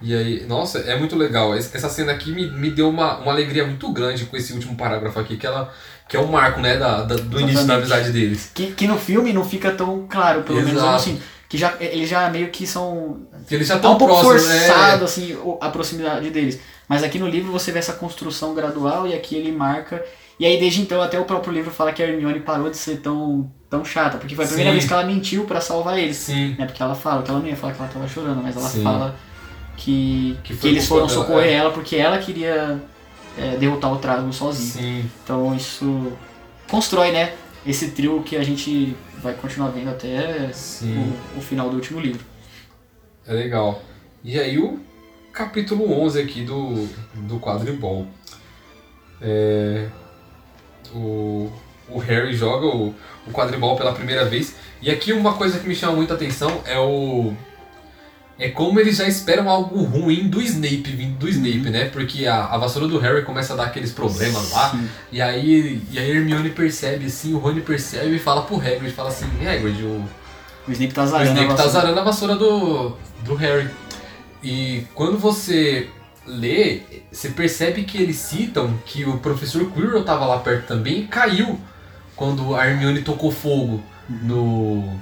[0.00, 1.54] E aí, nossa, é muito legal.
[1.56, 4.76] Es- Essa cena aqui me, me deu uma, uma alegria muito grande com esse último
[4.76, 5.72] parágrafo aqui, que, ela,
[6.08, 8.50] que é o marco, né, da, da- do início da amizade deles.
[8.54, 11.02] Que, que no filme não fica tão claro, pelo menos Exato.
[11.02, 11.22] sinto.
[11.48, 14.48] Que já, eles já meio que são Que eles já Tá estão um pouco próximos,
[14.48, 14.58] né?
[14.66, 16.58] forçado, assim, a proximidade deles.
[16.88, 20.02] Mas aqui no livro você vê essa construção gradual e aqui ele marca.
[20.40, 22.96] E aí desde então até o próprio livro fala que a Hermione parou de ser
[23.00, 24.16] tão, tão chata.
[24.16, 24.76] Porque foi a primeira Sim.
[24.76, 26.16] vez que ela mentiu pra salvar eles.
[26.16, 26.56] Sim.
[26.58, 26.64] Né?
[26.64, 28.82] Porque ela fala, que ela não ia falar que ela tava chorando, mas ela Sim.
[28.82, 29.14] fala
[29.76, 31.54] que, Que que, eles foram socorrer é.
[31.54, 32.80] ela porque ela queria
[33.36, 35.02] é, derrotar o Trago sozinho.
[35.02, 35.10] Sim.
[35.22, 36.12] Então isso
[36.68, 37.34] constrói, né?
[37.66, 40.50] Esse trio que a gente vai continuar vendo até
[40.82, 42.24] o, o final do último livro.
[43.26, 43.82] É legal.
[44.24, 44.80] E aí o
[45.32, 48.06] capítulo 11 aqui do, do quadribol.
[49.20, 49.88] É,
[50.94, 51.50] o,
[51.88, 52.94] o Harry joga o,
[53.26, 54.56] o quadribol pela primeira vez.
[54.80, 57.32] E aqui uma coisa que me chama muita atenção é o...
[58.38, 61.84] É como eles já esperam algo ruim do Snape, vindo do Snape, né?
[61.90, 64.74] Porque a, a vassoura do Harry começa a dar aqueles problemas lá.
[65.12, 69.10] E aí e a Hermione percebe assim, o Rony percebe e fala pro Hagrid, fala
[69.10, 70.04] assim, Hagrid, o,
[70.66, 71.30] O Snape tá o zarando.
[71.30, 71.70] a Snape tá vassoura.
[71.72, 73.68] zarando a vassoura do, do Harry.
[74.42, 75.88] E quando você
[76.26, 76.80] lê,
[77.12, 81.60] você percebe que eles citam que o professor Quirrell tava lá perto também e caiu
[82.16, 84.98] quando a Hermione tocou fogo no,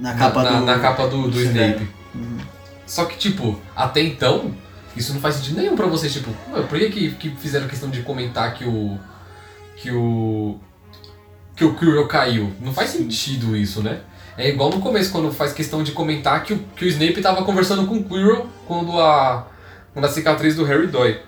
[0.00, 0.66] Na capa na, do.
[0.66, 1.40] na capa do, do.
[1.42, 1.88] Snape.
[2.14, 2.38] Uhum.
[2.86, 4.54] Só que, tipo, até então,
[4.96, 6.12] isso não faz sentido nenhum pra vocês.
[6.12, 8.98] Tipo, "Ué, por que, que, que fizeram questão de comentar que o.
[9.76, 10.58] que o.
[11.56, 12.52] que o Quirrell caiu?
[12.60, 14.00] Não faz sentido isso, né?
[14.36, 17.44] É igual no começo, quando faz questão de comentar que o, que o Snape tava
[17.44, 19.46] conversando com o Quirrell quando a.
[19.92, 21.20] quando a cicatriz do Harry dói.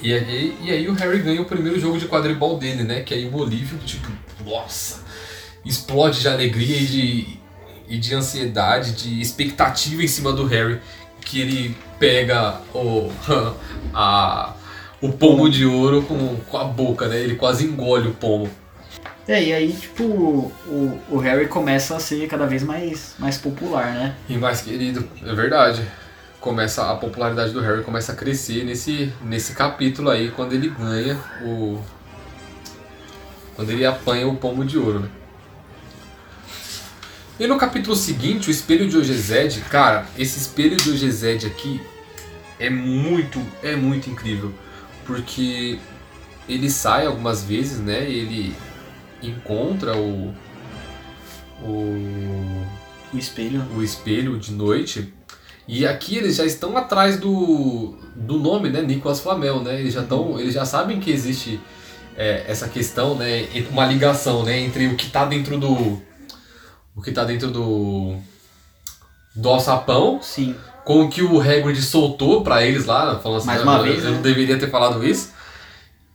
[0.00, 3.00] E aí, e aí o Harry ganha o primeiro jogo de quadribol dele, né?
[3.00, 4.08] Que aí o Olívio, tipo,
[4.44, 5.00] nossa,
[5.66, 7.38] explode de alegria e de,
[7.88, 10.80] e de ansiedade, de expectativa em cima do Harry.
[11.20, 13.10] Que ele pega o,
[13.92, 14.54] a,
[15.00, 17.20] o pombo de ouro com, com a boca, né?
[17.20, 18.48] Ele quase engole o pombo.
[19.28, 23.92] É, e aí, tipo, o, o Harry começa a ser cada vez mais, mais popular,
[23.92, 24.14] né?
[24.28, 25.82] E mais querido, é verdade.
[26.40, 31.18] Começa, a popularidade do Harry começa a crescer nesse, nesse capítulo aí, quando ele ganha
[31.42, 31.82] o.
[33.56, 35.08] Quando ele apanha o pomo de ouro, né?
[37.38, 41.82] E no capítulo seguinte, o espelho de Ogezed, cara, esse espelho de Ogezed aqui
[42.58, 44.54] é muito, é muito incrível.
[45.04, 45.78] Porque
[46.48, 48.08] ele sai algumas vezes, né?
[48.08, 48.54] Ele
[49.22, 50.34] encontra o.
[51.62, 52.64] O,
[53.12, 53.62] O espelho.
[53.74, 55.12] o espelho de noite.
[55.68, 58.80] E aqui eles já estão atrás do, do nome, né?
[58.80, 59.78] Nicolas Flamel, né?
[59.80, 61.60] Eles já, estão, eles já sabem que existe
[62.16, 63.46] é, essa questão, né?
[63.70, 64.58] Uma ligação, né?
[64.60, 66.00] Entre o que tá dentro do...
[66.96, 68.16] O que tá dentro do...
[69.34, 70.54] Do alçapão Sim.
[70.84, 73.82] com o que o Hagrid soltou pra eles lá, falando assim, Mais "Ah, uma eu,
[73.82, 75.30] vez, eu né?" não deveria ter falado isso.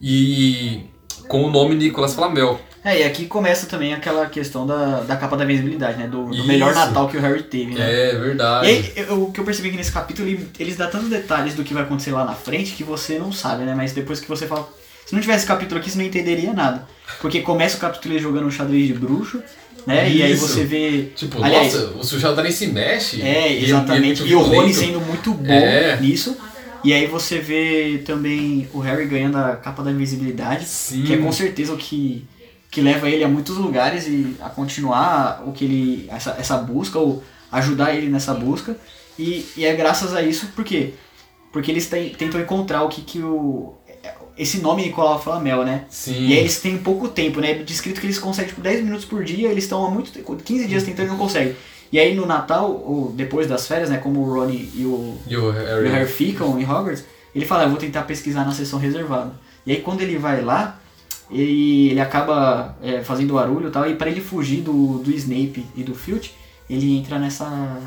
[0.02, 0.82] E
[1.28, 2.60] com o nome Nicolas Flamel.
[2.84, 6.08] É, e aqui começa também aquela questão da, da capa da visibilidade, né?
[6.08, 7.92] Do, do melhor Natal que o Harry teve, né?
[8.10, 8.68] É E verdade.
[8.68, 11.64] aí, eu- o que eu percebi aqui nesse capítulo, ele- eles dão tantos detalhes do
[11.64, 13.76] que vai acontecer lá na frente que você não sabe, né?
[13.76, 14.68] Mas depois que você fala.
[15.06, 16.88] Se não tivesse esse capítulo aqui, você não entenderia nada.
[17.20, 19.44] Porque começa o capítulo ele jogando um xadrez de bruxo,
[19.86, 20.10] né?
[20.10, 20.48] E aí Isso.
[20.48, 21.04] você vê.
[21.16, 23.22] Tipo, Aliás, nossa, o Sujador nem se mexe.
[23.22, 24.24] É, e- exatamente.
[24.24, 26.00] é E, o Rony sendo muito bom É.
[26.00, 26.38] nisso.
[26.84, 31.04] E aí você vê também o Harry ganhando a capa da invisibilidade, Sim.
[31.04, 32.26] que é com certeza o que,
[32.72, 36.06] que leva ele a muitos lugares e a continuar o que ele.
[36.10, 38.76] essa, essa busca, ou ajudar ele nessa busca.
[39.20, 40.94] E, e é graças a isso, por quê?
[41.52, 41.86] Porque eles
[42.18, 43.74] tentam encontrar o que, que o.
[44.38, 45.86] Esse nome Nicolau Flamel, né?
[45.90, 46.28] Sim.
[46.28, 47.56] E aí eles têm pouco tempo, né?
[47.56, 50.68] Descrito que eles conseguem, tipo, 10 minutos por dia, eles estão há muito tempo, 15
[50.68, 51.56] dias tentando e não conseguem.
[51.92, 53.98] E aí no Natal, ou depois das férias, né?
[53.98, 55.88] Como o Ronnie e o, E o e Harry.
[55.88, 57.04] o Harry ficam em Hogwarts,
[57.36, 59.34] ele fala, eu vou tentar pesquisar na sessão reservada.
[59.66, 60.80] E aí quando ele vai lá,
[61.30, 65.66] ele, ele acaba é, fazendo barulho e tal, e pra ele fugir do, do Snape
[65.76, 66.34] e do Filch,
[66.70, 67.78] ele entra nessa,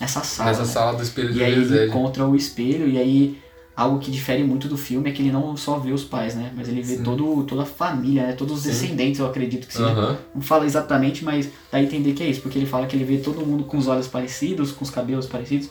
[0.00, 0.50] nessa sala.
[0.50, 0.68] Nessa né?
[0.68, 3.38] sala do espelho de E aí ele encontra o espelho, e aí
[3.82, 6.52] algo que difere muito do filme é que ele não só vê os pais, né?
[6.56, 7.02] Mas ele vê Sim.
[7.02, 8.32] todo, toda a família, né?
[8.32, 8.68] Todos os Sim.
[8.70, 10.18] descendentes, eu acredito que seja.
[10.34, 13.04] Não fala exatamente, mas dá a entender que é isso, porque ele fala que ele
[13.04, 15.68] vê todo mundo com os olhos parecidos, com os cabelos parecidos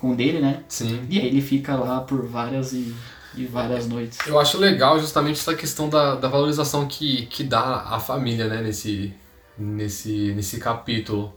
[0.00, 0.62] com o dele, né?
[0.68, 1.06] Sim.
[1.08, 2.94] E aí ele fica lá por várias e,
[3.34, 4.18] e várias noites.
[4.26, 8.62] Eu acho legal justamente essa questão da, da valorização que, que dá a família, né,
[8.62, 9.12] nesse,
[9.58, 11.34] nesse, nesse capítulo.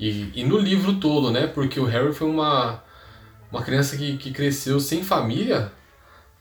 [0.00, 1.46] E, e no livro todo, né?
[1.46, 2.82] Porque o Harry foi uma,
[3.56, 5.72] uma criança que, que cresceu sem família,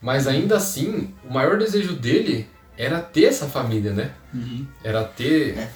[0.02, 2.48] mas ainda assim, o maior desejo dele
[2.78, 4.12] era ter essa família, né?
[4.34, 4.68] Uhum.
[4.84, 5.58] Era ter.
[5.58, 5.72] É.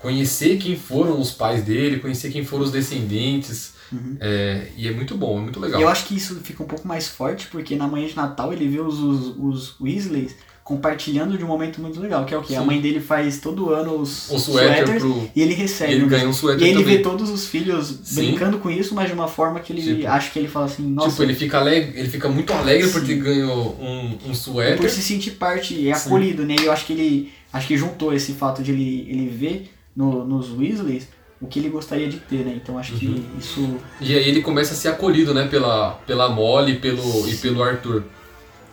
[0.00, 3.72] Conhecer quem foram os pais dele, conhecer quem foram os descendentes.
[3.90, 4.18] Uhum.
[4.20, 5.80] É, e é muito bom, é muito legal.
[5.80, 8.52] E eu acho que isso fica um pouco mais forte, porque na manhã de Natal
[8.52, 12.42] ele vê os, os, os Weasleys compartilhando de um momento muito legal, que é o
[12.42, 12.54] quê?
[12.56, 12.66] A Sim.
[12.66, 15.30] mãe dele faz todo ano os, os suéter pro.
[15.36, 15.92] e ele recebe.
[15.92, 16.96] Ele um ganha um suéter E ele também.
[16.96, 18.28] vê todos os filhos Sim.
[18.28, 20.82] brincando com isso, mas de uma forma que ele Tipo- acha que ele fala assim,
[20.82, 23.06] nossa, Tipo, ele fica alegre, ele fica muito alegre por Sim.
[23.08, 24.78] ter ganho um, um e suéter.
[24.78, 26.56] por se sentir parte, é acolhido, né?
[26.58, 30.24] E eu acho que ele acho que juntou esse fato de ele, ele ver no,
[30.24, 31.06] nos Weasleys
[31.42, 32.54] o que ele gostaria de ter, né?
[32.56, 32.98] Então acho Uhum.
[32.98, 37.28] que isso E aí ele começa a ser acolhido, né, pela, pela Molly e pelo,
[37.28, 38.02] e pelo Arthur.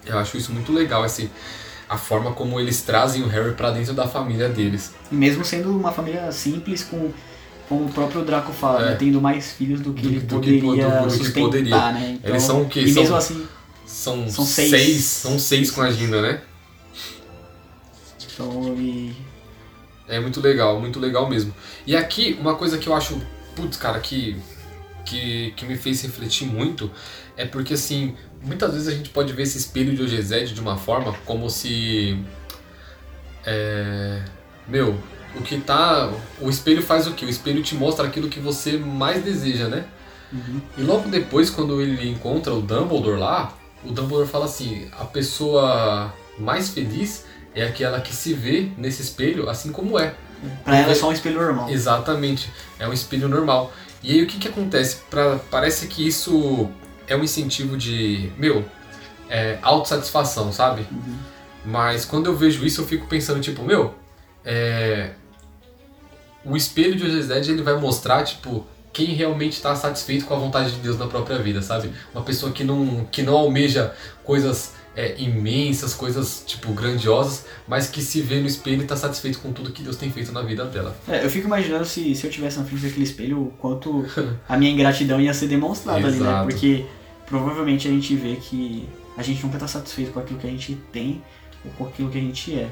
[0.06, 1.30] Eu acho isso muito legal, assim,
[1.91, 4.93] a forma como eles trazem o Harry pra dentro da família deles.
[5.12, 7.12] E mesmo sendo uma família simples, com,
[7.67, 8.86] como o próprio Draco fala, É.
[8.91, 11.41] né, tendo mais filhos do que Do- ele do que- poderia do- do que sustentar,
[11.41, 11.91] poderia.
[11.91, 12.12] né?
[12.17, 12.80] Então, Eles são o quê?
[12.80, 13.47] E São- mesmo assim,
[13.86, 14.69] São, São seis.
[14.69, 15.04] seis.
[15.04, 16.41] São seis com a Gina, né?
[18.34, 19.15] então ele...
[20.08, 21.54] É muito legal, muito legal mesmo.
[21.86, 23.21] E aqui, uma coisa que eu acho,
[23.56, 24.36] putz, cara, que,
[25.06, 26.89] que, que me fez refletir muito
[27.38, 30.77] é porque, assim, muitas vezes a gente pode ver esse espelho de Ogezed de uma
[30.77, 32.19] forma como se.
[33.45, 34.23] É.
[34.67, 34.97] Meu,
[35.36, 36.12] o que tá.
[36.39, 37.25] O espelho faz o quê?
[37.25, 39.86] O espelho te mostra aquilo que você mais deseja, né?
[40.32, 40.62] Uhum.
[40.77, 46.13] E logo depois, quando ele encontra o Dumbledore lá, o Dumbledore fala assim: a pessoa
[46.38, 50.15] mais feliz é aquela que se vê nesse espelho assim como é.
[50.63, 51.69] Pra ela é só um espelho normal.
[51.69, 53.71] Exatamente, é um espelho normal.
[54.04, 54.97] E aí o que que acontece?
[55.10, 56.71] Pra, parece que isso
[57.12, 58.65] é um incentivo de, meu,
[59.30, 60.86] é, autossatisfação, sabe?
[60.91, 61.15] Uhum.
[61.65, 63.93] Mas quando eu vejo isso eu fico pensando, tipo, meu,
[64.43, 65.12] é,
[66.44, 70.71] o espelho de Ogezed ele vai mostrar, tipo, quem realmente está satisfeito com a vontade
[70.71, 71.92] de Deus na própria vida, sabe?
[72.13, 78.02] Uma pessoa que não, que não almeja coisas é, imensas, coisas, tipo, grandiosas, mas que
[78.02, 80.65] se vê no espelho e está satisfeito com tudo que Deus tem feito na vida
[80.65, 80.96] dela.
[81.08, 84.06] É, eu fico imaginando se, se eu tivesse na frente daquele espelho, o quanto
[84.50, 86.44] a minha ingratidão ia ser demonstrada ali, né?
[86.44, 86.85] Porque
[87.32, 90.75] provavelmente a gente vê que a gente nunca tá satisfeito com aquilo que a gente
[90.92, 91.21] tem
[91.65, 92.69] ou com aquilo que a gente é.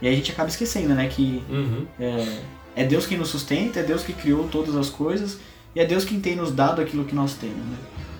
[0.00, 1.08] E aí a gente acaba esquecendo, né?
[1.08, 1.86] Que Uhum.
[1.98, 2.38] é,
[2.76, 5.38] é Deus quem nos sustenta, é Deus que criou todas as coisas
[5.74, 7.76] e é Deus quem tem nos dado aquilo que nós temos, né?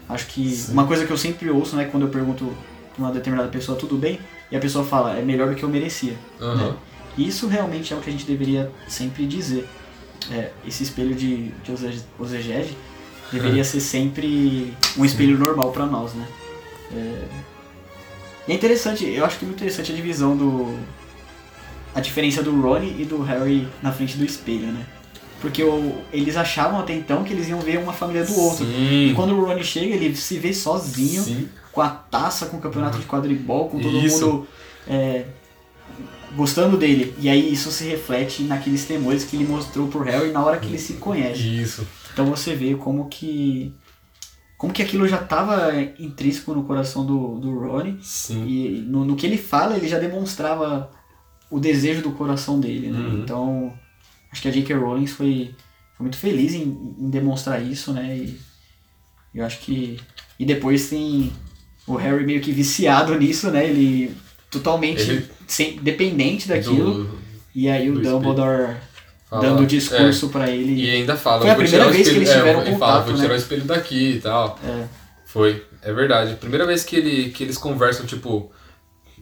[0.08, 0.72] Acho que Sim.
[0.72, 2.52] uma coisa que eu sempre ouço, né, quando eu pergunto
[2.94, 4.18] pra uma determinada pessoa tudo bem,
[4.50, 6.16] e a pessoa fala, é melhor do que eu merecia.
[6.40, 6.76] Aham.
[7.16, 9.66] E isso realmente é o que a gente deveria sempre dizer.
[10.32, 11.70] é, esse espelho de, de
[13.34, 16.26] deveria ser sempre um espelho normal pra nós, né?
[16.92, 17.24] É,
[18.48, 20.76] e é interessante, eu acho que é muito interessante a divisão do.
[21.94, 24.84] a diferença do Ronnie e do Harry na frente do espelho, né?
[25.40, 28.64] Porque o- eles achavam até então que eles iam ver uma família do outro.
[28.64, 29.12] E Sim.
[29.14, 31.48] quando o Ronnie chega, ele se vê sozinho, Sim.
[31.70, 34.26] com a taça, com o campeonato de quadribol, com todo Isso.
[34.26, 34.48] mundo
[34.88, 35.24] é,
[36.36, 37.14] gostando dele.
[37.20, 40.66] E aí isso se reflete naqueles temores que ele mostrou pro Harry na hora que
[40.66, 41.40] ele se conhece.
[41.62, 41.86] Isso.
[42.14, 43.74] Então você vê como que.
[44.56, 47.98] Como que aquilo já estava intrínseco no coração do, do Ronnie.
[48.00, 48.46] Sim.
[48.46, 50.90] E no, no que ele fala, ele já demonstrava
[51.50, 52.88] o desejo do coração dele.
[52.88, 52.98] Né?
[52.98, 53.20] Uhum.
[53.22, 53.74] Então,
[54.32, 54.74] acho que a J.K.
[54.76, 55.54] Rowling foi,
[55.96, 58.16] foi muito feliz em, em demonstrar isso, né?
[58.16, 58.38] E
[59.34, 59.98] eu acho que.
[60.38, 61.32] E depois tem
[61.86, 63.68] o Harry meio que viciado nisso, né?
[63.68, 64.14] Ele
[64.50, 67.04] totalmente Ele- sem, dependente daquilo.
[67.04, 67.18] Do-
[67.54, 68.76] E aí o do Dumbledore
[69.40, 70.28] fala- dando o discurso é.
[70.30, 70.82] pra ele.
[70.84, 73.00] E ainda fala, Foi a primeira tirar vez que espelho- eles tiveram é, contato, fala,
[73.02, 73.34] vou tirar né?
[73.34, 74.58] o espelho daqui e tal.
[74.64, 74.84] É.
[75.26, 76.34] Foi, é verdade.
[76.36, 78.50] Primeira vez que, ele, que eles conversam, tipo,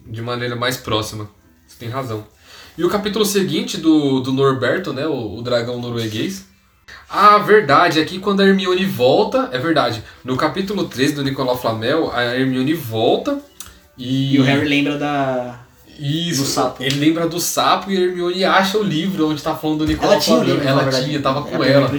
[0.05, 1.27] de maneira mais próxima.
[1.67, 2.25] Você tem razão.
[2.77, 5.05] E o capítulo seguinte do, do Norberto, né?
[5.07, 6.45] O, o dragão norueguês.
[7.09, 7.99] Ah, verdade.
[7.99, 10.03] Aqui quando a Hermione volta, é verdade.
[10.23, 13.39] No capítulo 13 do Nicolau Flamel, a Hermione volta
[13.97, 14.35] e.
[14.35, 15.62] E o Harry lembra da.
[15.99, 19.79] Isso, do ele lembra do sapo e a Hermione acha o livro onde tá falando
[19.79, 20.55] do Nicolau Ela tinha o Flamel.
[20.55, 21.91] livro, Ela tinha, tava com ela.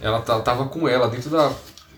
[0.00, 1.50] Ela ta- tava com ela, dentro da,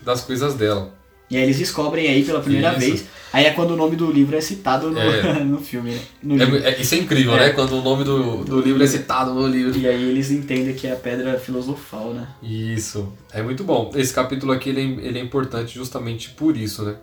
[0.03, 0.93] das coisas dela.
[1.29, 2.79] E aí eles descobrem aí pela primeira Isso.
[2.79, 3.05] vez.
[3.33, 5.39] Aí é quando o nome do livro é citado no, É.
[5.43, 6.01] no filme, né?
[6.21, 6.41] No.
[6.57, 7.39] É, é- isso é incrível, É.
[7.39, 7.49] né?
[7.51, 9.77] Quando o nome do, do livro é citado no livro.
[9.79, 12.27] E aí eles entendem que é a pedra filosofal, né?
[12.43, 13.89] Isso, é muito bom.
[13.95, 16.95] Esse capítulo aqui ele é, ele é importante justamente por isso, né?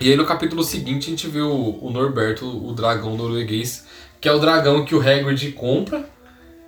[0.00, 3.84] E aí no capítulo seguinte a gente vê o, o Norberto, o dragão norueguês,
[4.20, 6.08] que é o dragão que o Hagrid compra.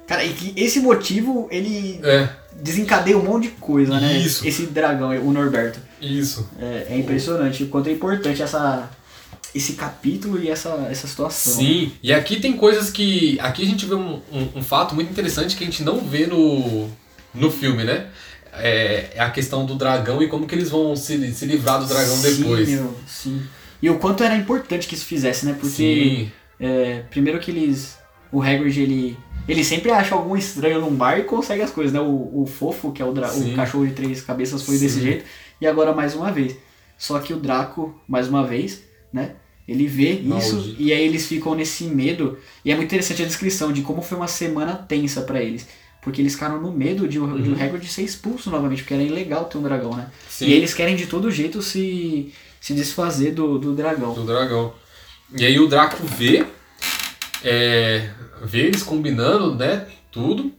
[0.07, 2.29] Cara, e que esse motivo, ele É,
[2.61, 4.19] desencadeia um monte de coisa, né?
[4.19, 4.47] Isso.
[4.47, 5.79] Esse dragão, o Norberto.
[6.01, 6.49] isso.
[6.59, 8.91] É, é impressionante o quanto é importante essa,
[9.55, 11.53] esse capítulo e essa, essa situação.
[11.55, 13.39] Sim, e aqui tem coisas que.
[13.41, 16.27] Aqui a gente vê um, um, um fato muito interessante que a gente não vê
[16.27, 16.89] no,
[17.33, 18.09] no filme, né?
[18.53, 21.87] É, é a questão do dragão e como que eles vão se, se livrar do
[21.87, 22.69] dragão sim, depois.
[22.69, 23.43] Meu, sim.
[23.83, 25.53] E o quanto era importante que isso fizesse, né?
[25.59, 27.99] Porque Sim, É, primeiro que eles.
[28.33, 29.17] O Hagrid, ele.
[29.49, 31.99] Ele sempre acha algum estranho num bar e consegue as coisas, né?
[32.01, 33.53] O, o fofo, que é o, dra- Sim.
[33.53, 35.01] o cachorro de três cabeças, foi desse Sim.
[35.03, 35.25] jeito.
[35.61, 36.57] E agora mais uma vez.
[36.99, 38.83] Só que o Draco, mais uma vez,
[39.13, 39.33] né?
[39.67, 42.39] Ele vê isso e aí eles ficam nesse medo.
[42.65, 45.67] E é muito interessante a descrição de como foi uma semana tensa pra eles.
[46.03, 49.03] Porque eles ficaram no medo de, o- de o Hagrid ser expulso novamente, porque era
[49.03, 50.05] ilegal ter um dragão, né?
[50.05, 50.11] Uhum.
[50.29, 50.47] sim.
[50.47, 54.15] E eles querem de todo jeito se, se desfazer do, do dragão.
[54.15, 54.73] do dragão.
[55.37, 56.45] E aí o Draco vê,
[57.45, 58.11] é,
[58.43, 59.87] vê eles combinando, né?
[60.11, 60.53] Tudo.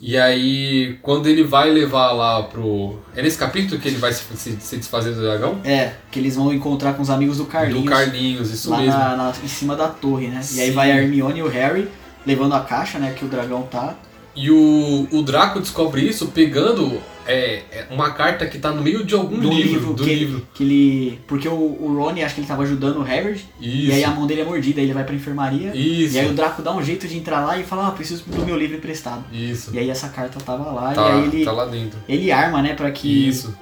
[0.00, 2.98] E aí, quando ele vai levar lá pro.
[3.14, 5.60] É nesse capítulo que ele vai se, se, se desfazer do dragão?
[5.64, 7.84] É, que eles vão encontrar com os amigos do Carlinhos.
[7.84, 8.92] Do Carlinhos, isso lá mesmo.
[8.98, 10.42] na, na- em cima da torre, né?
[10.52, 10.74] E aí Sim.
[10.74, 11.88] vai a Hermione e o Harry
[12.26, 13.14] levando a caixa, né?
[13.16, 13.96] Que o dragão tá.
[14.36, 19.04] E o, o Draco descobre isso pegando é, é uma carta que tá no meio
[19.04, 19.72] de algum Do livro.
[19.72, 20.48] livro, do que, livro.
[20.52, 21.20] que ele.
[21.26, 23.46] Porque o, o Rony acho que ele tava ajudando o Hagrid.
[23.60, 23.90] Isso.
[23.90, 25.74] E aí a mão dele é mordida, aí ele vai pra enfermaria.
[25.74, 26.16] Isso.
[26.16, 28.44] E aí o Draco dá um jeito de entrar lá e fala, ah, preciso do
[28.44, 29.24] meu livro emprestado.
[29.32, 29.70] Isso.
[29.72, 31.98] E aí essa carta tava lá, Tá, e aí ele, tá lá dentro.
[32.08, 33.28] ele arma, né, pra que.
[33.28, 33.56] Isso.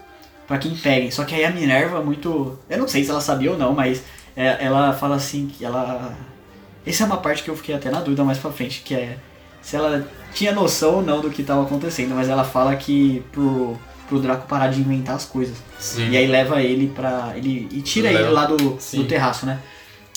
[0.48, 1.10] Pra quem peguem.
[1.10, 2.58] Só que aí a Minerva, muito.
[2.68, 4.02] Eu não sei se ela sabia ou não, mas
[4.36, 6.16] é, ela fala assim que ela.
[6.84, 9.18] Essa é uma parte que eu fiquei até na dúvida mais pra frente, que é
[9.60, 10.04] se ela
[10.34, 13.76] tinha noção ou não do que tava acontecendo, mas ela fala que pro,
[14.08, 15.56] pro Draco parar de inventar as coisas.
[15.78, 16.10] Sim.
[16.10, 17.32] E aí leva ele pra.
[17.36, 19.58] Ele, e tira Leva- ele lá do, do terraço, né?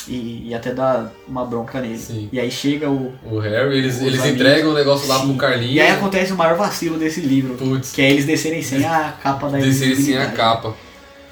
[0.07, 1.97] E, e até dá uma bronca nele.
[1.97, 2.29] Sim.
[2.31, 3.11] E aí chega o.
[3.23, 4.39] O Harry, eles, eles amigos.
[4.39, 5.27] entregam o negócio lá Sim.
[5.29, 5.75] pro Carlinhos.
[5.75, 7.55] E aí acontece o maior vacilo desse livro.
[7.55, 10.75] Putz, Que é eles descerem sem a capa da descer sem a capa.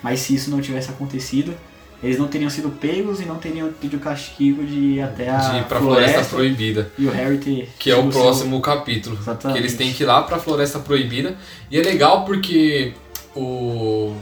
[0.02, 1.54] Mas se isso não tivesse acontecido,
[2.04, 5.58] eles não teriam sido pegos e não teriam tido castigo de ir até a De
[5.60, 6.92] ir pra floresta, Floresta Proibida.
[7.00, 9.18] e o Harry ter Que é o tido seu- próximo capítulo.
[9.20, 9.58] Exatamente.
[9.58, 11.36] Que eles têm que ir lá pra Floresta Proibida.
[11.72, 12.94] E é legal porque
[13.36, 14.14] o.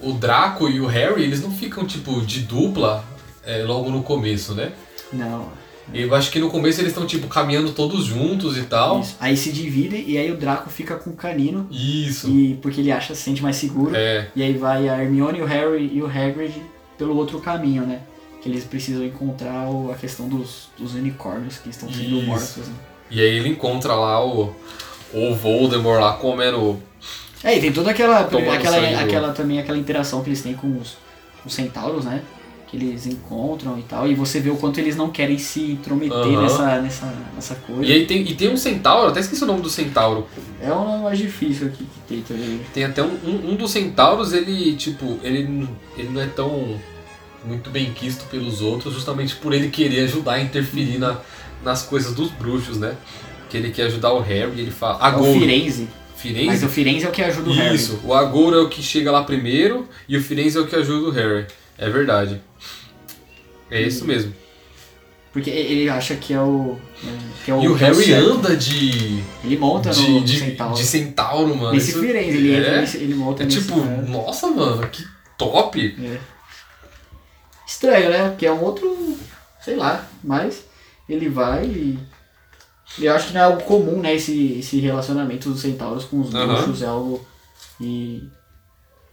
[0.00, 3.04] O Draco e o Harry, eles não ficam tipo de dupla
[3.46, 4.72] é, logo no começo, né?
[5.12, 5.46] Não.
[5.94, 9.00] Eu acho que no começo eles estão tipo caminhando todos juntos e tal.
[9.00, 9.16] Isso.
[9.20, 12.28] Aí se dividem e aí o Draco fica com o canino Isso.
[12.28, 13.94] e porque ele acha se sente mais seguro.
[13.94, 16.54] É, E aí vai a Hermione, o Harry e o Hagrid
[17.02, 18.00] pelo outro caminho, né?
[18.40, 22.26] Que eles precisam encontrar o- a questão dos, dos unicórnios que estão sendo Isso.
[22.26, 22.56] mortos.
[22.68, 22.74] Né?
[23.10, 24.54] e aí ele encontra lá o,
[25.12, 26.80] o Voldemort lá comendo.
[27.44, 30.96] É, e tem toda aquela, aquela, aquela também aquela interação que eles têm com os,
[31.44, 32.22] os centauros, né?
[32.68, 34.08] que eles encontram e tal.
[34.08, 36.42] E você vê o quanto eles não querem se intrometer Aham.
[36.42, 37.84] nessa, nessa, nessa coisa.
[37.84, 40.26] E aí tem, e tem um centauro, até esqueci o nome do centauro.
[40.58, 42.60] É o mais difícil aqui que tem também.
[42.72, 46.80] Tem até um, um, um dos centauros, ele, tipo, ele, ele não é tão
[47.44, 51.18] muito bem quisto pelos outros, justamente por ele querer ajudar a interferir na,
[51.64, 52.96] nas coisas dos bruxos, né?
[53.50, 54.98] Que ele quer ajudar o Harry, ele fala.
[54.98, 55.40] É o Agouro.
[55.40, 55.88] Firenze.
[56.16, 56.46] Firenze?
[56.46, 57.74] Mas o Firenze é o que ajuda o Harry.
[57.74, 60.76] Isso, o Agouro é o que chega lá primeiro e o Firenze é o que
[60.76, 61.46] ajuda o Harry.
[61.76, 62.40] É verdade.
[63.70, 64.32] É isso mesmo.
[65.32, 66.76] Porque ele acha que é o.
[67.44, 69.22] Que é o E o é Harry anda de.
[69.42, 70.74] Ele monta De, no de, Centauro.
[70.74, 71.74] de centauro, mano.
[71.74, 73.76] Isso Firenze, ele entra é, nesse, ele monta É tipo,
[74.08, 75.04] nossa, mano, que
[75.38, 75.96] top!
[75.98, 76.18] É.
[77.74, 78.28] Estranho, né?
[78.30, 79.18] Porque é um outro.
[79.60, 80.64] sei lá, mas
[81.08, 81.98] ele vai e.
[82.98, 84.14] Eu acho que não é algo comum, né?
[84.14, 86.46] Esse, esse relacionamento dos centauros com os Aham.
[86.46, 86.82] bruxos.
[86.82, 87.26] É algo.
[87.80, 88.28] E.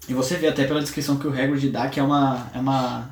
[0.08, 3.10] E você vê até pela descrição que o Hagrid dá que é uma, é uma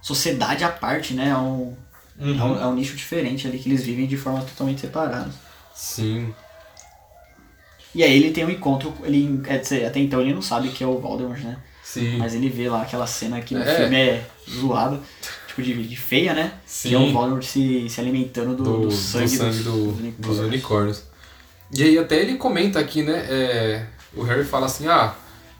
[0.00, 1.28] sociedade à parte, né?
[1.30, 1.76] É um,
[2.18, 2.60] é, um, Uhum.
[2.60, 5.30] é um nicho diferente ali que eles vivem de forma totalmente separada.
[5.74, 6.32] Sim.
[7.94, 10.84] E aí ele tem um encontro, ele, quer dizer, até então ele não sabe que
[10.84, 11.56] é o Voldemort, né?
[11.92, 12.18] Sim.
[12.18, 13.74] Mas ele vê lá aquela cena que no É.
[13.76, 15.00] filme é zoada,
[15.46, 16.52] tipo de, de feia, né?
[16.66, 16.90] Sim.
[16.90, 19.72] Que é o Voldemort se, se alimentando do, do, do sangue, do sangue dos, do-
[19.72, 20.38] dos dos unicórnios.
[20.40, 21.02] unicórnios.
[21.74, 23.26] E aí até ele comenta aqui, né?
[23.30, 25.14] é, o Harry fala assim, ah,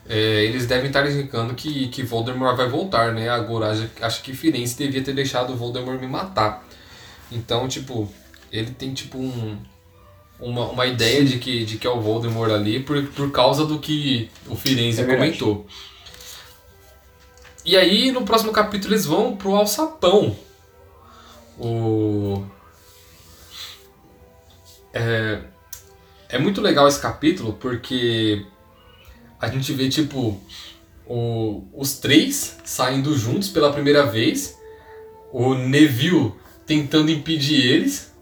[0.08, 3.28] é, eles devem estar indicando que, que Voldemort vai voltar, né?
[3.30, 6.66] Agora acho, que Firenze devia ter deixado o Voldemort me matar.
[7.32, 8.10] Então, tipo,
[8.52, 9.56] ele tem tipo um,
[10.40, 13.78] uma, uma ideia de que, de que é o Voldemort ali por, por causa do
[13.78, 15.32] que o Firenze É verdade.
[17.68, 20.34] E aí, no próximo capítulo, eles vão pro Alçapão.
[21.58, 22.42] O...
[24.90, 25.40] É...
[26.30, 28.46] é muito legal esse capítulo porque
[29.38, 30.40] a gente vê, tipo,
[31.06, 31.62] o...
[31.74, 34.56] os três saindo juntos pela primeira vez,
[35.30, 36.32] o Neville
[36.64, 38.14] tentando impedir eles.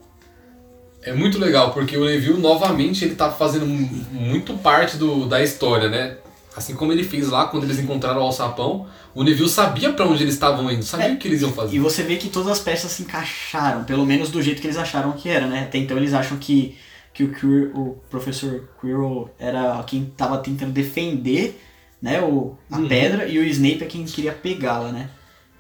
[1.03, 5.41] É muito legal, porque o Neville, novamente, ele tá fazendo mu- muito parte do, da
[5.41, 6.17] história, né?
[6.57, 10.23] Assim como ele fez lá quando eles encontraram o Alçapão, o Neville sabia pra onde
[10.23, 11.77] eles estavam indo, sabia É, o que eles iam fazer.
[11.77, 14.79] E você vê que todas as peças se encaixaram, pelo menos do jeito que eles
[14.79, 15.65] acharam que era, né?
[15.65, 16.75] Até então eles acham que,
[17.13, 21.61] que o, Quir, o professor Quirrell era quem tava tentando defender
[22.01, 22.89] né, o, a Uhum.
[22.89, 25.11] pedra e o Snape é quem queria pegá-la, né?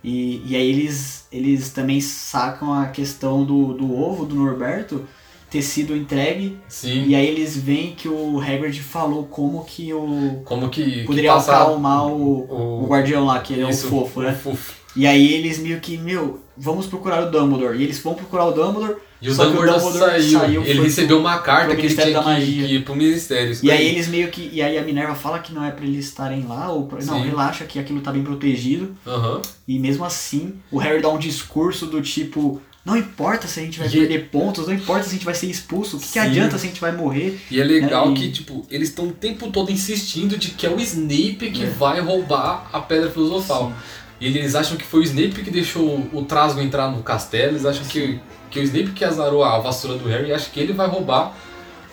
[0.04, 5.04] E, e aí eles, eles também sacam a questão do, do ovo do Norberto
[5.50, 7.04] ter sido entregue Sim.
[7.06, 11.04] e aí eles veem que o Hagrid falou como que o Como que.
[11.04, 14.32] poderia que acalmar o, o- o guardião lá, que ele é isso, o fofo, né?
[14.32, 14.74] fofo.
[14.96, 17.76] E aí eles meio que, meu, vamos procurar o Dumbledore.
[17.78, 18.96] E eles vão procurar o Dumbledore.
[19.20, 20.62] E o só que Dumbledore, saiu.
[20.62, 23.58] ele foi recebeu uma carta que ele Ministério tinha da que, ir pro Ministério.
[23.62, 24.48] E aí eles meio que.
[24.52, 27.20] E aí a Minerva fala que não é pra eles estarem lá, ou pra, não,
[27.22, 28.94] relaxa que aquilo tá bem protegido.
[29.06, 29.40] Aham.
[29.68, 32.60] E mesmo assim, o Harry dá um discurso do tipo.
[32.86, 35.34] Não importa se a gente vai E- perder pontos, não importa se a gente vai
[35.34, 36.18] ser expulso, o que, que Sim.
[36.20, 37.38] adianta se a gente vai morrer?
[37.50, 40.64] E é legal É, e- que, tipo, eles estão o tempo todo insistindo de que
[40.64, 41.66] é o Snape que É.
[41.66, 43.72] vai roubar a Pedra Filosofal.
[44.20, 47.66] E eles acham que foi o Snape que deixou o Trasgo entrar no castelo, eles
[47.66, 48.20] acham que,
[48.50, 51.36] que o Snape que azarou a vassoura do Harry e acham que ele vai roubar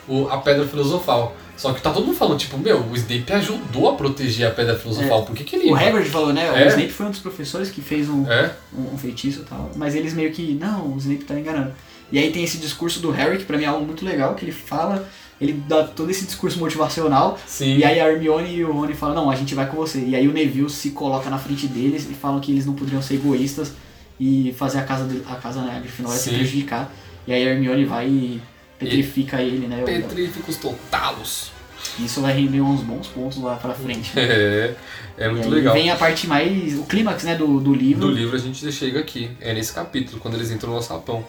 [0.07, 1.35] o, a Pedra Filosofal.
[1.55, 4.77] Só que tá todo mundo falando, tipo, meu, o Snape ajudou a proteger a Pedra
[4.77, 5.71] Filosofal, por que que ele...
[5.71, 6.47] O Hagrid falou, né?
[6.47, 6.65] É.
[6.65, 8.51] O Snape foi um dos professores que fez um, É?
[8.75, 9.71] um, um feitiço e tal.
[9.75, 11.71] Mas eles meio que, não, o Snape tá enganando.
[12.11, 14.43] E aí tem esse discurso do Harry, que pra mim é algo muito legal, que
[14.45, 15.07] ele fala,
[15.39, 17.77] ele dá todo esse discurso motivacional, Sim.
[17.77, 19.99] e aí a Hermione e o Rony falam, não, a gente vai com você.
[19.99, 23.01] E aí o Neville se coloca na frente deles e falam que eles não poderiam
[23.01, 23.73] ser egoístas
[24.19, 26.91] e fazer a casa, de, a casa né, Grifinória se prejudicar.
[27.25, 28.41] E aí a Hermione vai e
[28.79, 29.83] petrifica ele, né?
[29.83, 31.51] Petríficos totalos.
[31.99, 34.11] Isso vai render uns bons pontos lá pra frente.
[34.17, 34.73] É,
[35.17, 35.73] é E muito legal.
[35.73, 38.07] vem a parte mais, o clímax, né, do, do livro.
[38.07, 41.23] Do livro a gente chega aqui, é nesse capítulo, quando eles entram no sapão.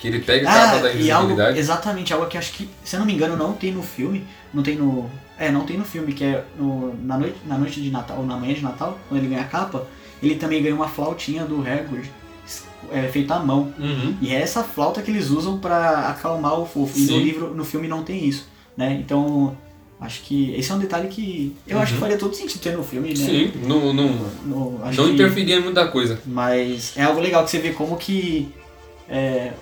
[0.00, 1.58] Que ele pega a capa da Ah, e algo, invisibilidade.
[1.58, 4.62] exatamente, algo que acho que, se eu não me engano, não tem no filme, não
[4.62, 5.08] tem no,
[5.38, 8.26] é, não tem no filme, que é no, na, noite, na noite de Natal, ou
[8.26, 9.86] na manhã de Natal, quando ele ganha a capa,
[10.22, 12.10] ele também ganha uma flautinha do Hagrid,
[12.92, 13.72] é, feita à mão.
[13.78, 14.16] Uhum.
[14.20, 16.98] E é essa flauta que eles usam pra acalmar o fofo.
[16.98, 17.18] E no Sim.
[17.22, 18.92] livro, no filme não tem isso, né?
[18.94, 19.56] Então,
[20.00, 22.00] acho que esse é um detalhe que eu acho que Uhum.
[22.00, 23.16] faria todo sentido ter no filme, né?
[23.16, 24.08] Sim, não, não,
[24.44, 26.20] No- acho não que- interferia em muita coisa.
[26.26, 28.52] mas é algo legal que você vê como que
[29.08, 29.52] é,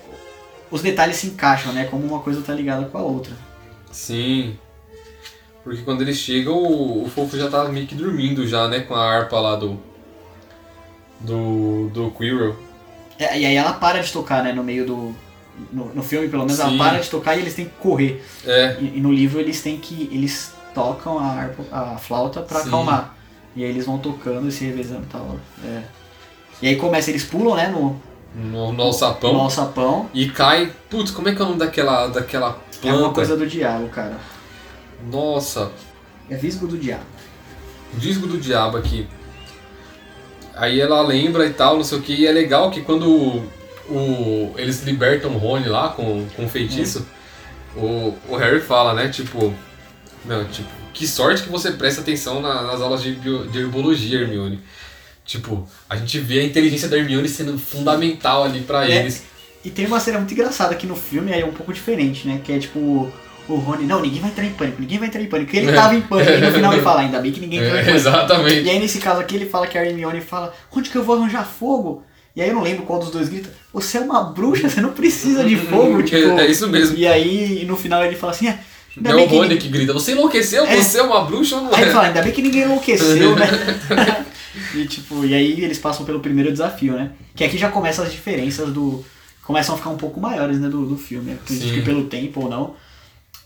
[0.71, 1.85] os detalhes se encaixam, né?
[1.85, 3.33] Como uma coisa tá ligada com a outra.
[3.91, 4.57] Sim.
[5.63, 8.81] Porque quando eles chegam, o, o fofo já tá meio que dormindo já, né?
[8.81, 9.79] Com a harpa lá do.
[11.21, 11.89] Do.
[11.93, 12.55] Do Quirrell.
[13.19, 14.51] É, e aí ela para de tocar, né?
[14.53, 15.15] No meio do.
[15.71, 16.77] No, no filme, pelo menos, ela Sim.
[16.77, 18.25] para de tocar e eles têm que correr.
[18.45, 20.09] É, E, e no livro eles têm que.
[20.11, 22.67] Eles tocam a, harpa- a flauta pra Sim.
[22.69, 23.15] acalmar.
[23.55, 25.35] E aí eles vão tocando e se revezando e tal.
[25.63, 25.83] É.
[26.61, 28.01] E aí começa, eles pulam, né, no,
[28.35, 29.31] No, no alçapão.
[29.33, 30.09] no alçapão.
[30.13, 30.71] E cai.
[30.89, 33.13] Putz, como é que é o nome daquela, daquela É uma planta?
[33.13, 34.17] coisa do diabo, cara.
[35.11, 35.71] Nossa,
[36.29, 37.03] É visgo do diabo.
[37.95, 39.07] Disco do Diabo aqui.
[40.55, 42.13] Aí ela lembra e tal, não sei o que.
[42.13, 43.51] E é legal que quando o,
[43.89, 47.05] o- eles libertam o Rony lá com, com o feitiço,
[47.75, 49.09] o, o Harry fala, né?
[49.09, 49.53] Tipo,
[50.25, 54.19] não, tipo, que sorte que você presta atenção na- nas aulas de, bio- de herbologia,
[54.21, 54.59] Hermione.
[55.25, 58.97] Tipo, a gente vê a inteligência da Hermione sendo fundamental ali pra É.
[58.97, 59.23] eles.
[59.65, 62.41] E tem uma cena muito engraçada aqui no filme, aí é um pouco diferente, né?
[62.43, 63.11] Que é tipo,
[63.47, 65.51] o Rony, não, ninguém vai entrar em pânico, ninguém vai entrar em pânico.
[65.51, 67.75] Porque ele tava em pânico, e no final ele fala, ainda bem que ninguém entrou
[67.75, 67.97] em É, pânico.
[67.97, 68.61] exatamente.
[68.63, 71.15] E aí nesse caso aqui ele fala que a Hermione fala, onde que eu vou
[71.17, 72.03] arranjar fogo?
[72.35, 74.91] E aí eu não lembro qual dos dois grita, você é uma bruxa, você não
[74.91, 76.15] precisa de fogo, tipo...
[76.39, 76.97] É, é isso mesmo.
[76.97, 78.57] E aí no final ele fala assim, é,
[78.97, 80.65] ainda é o que Rony ninguém- que grita, você enlouqueceu?
[80.65, 80.75] É.
[80.81, 81.93] Você é uma bruxa ou não Aí ele é?
[81.93, 83.45] fala, ainda bem que ninguém enlouqueceu, né?
[84.75, 87.11] e tipo, e aí eles passam pelo primeiro desafio, né?
[87.35, 89.03] Que aqui já começam as diferenças do.
[89.43, 91.33] Começam a ficar um pouco maiores, né, do, do filme.
[91.33, 92.75] Acredito que pelo tempo ou não.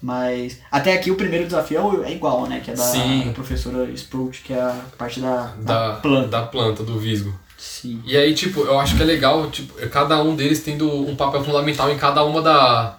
[0.01, 0.57] Mas.
[0.71, 2.61] Até aqui o primeiro desafio é é igual, né?
[2.63, 2.83] Que é da,
[3.25, 6.27] da professora Sprout, que é a parte da, Da, da planta.
[6.27, 7.33] da planta, do visgo.
[7.57, 8.01] Sim.
[8.05, 11.43] E aí, tipo, eu acho que é legal, tipo, cada um deles tendo um papel
[11.43, 12.97] fundamental em cada uma da,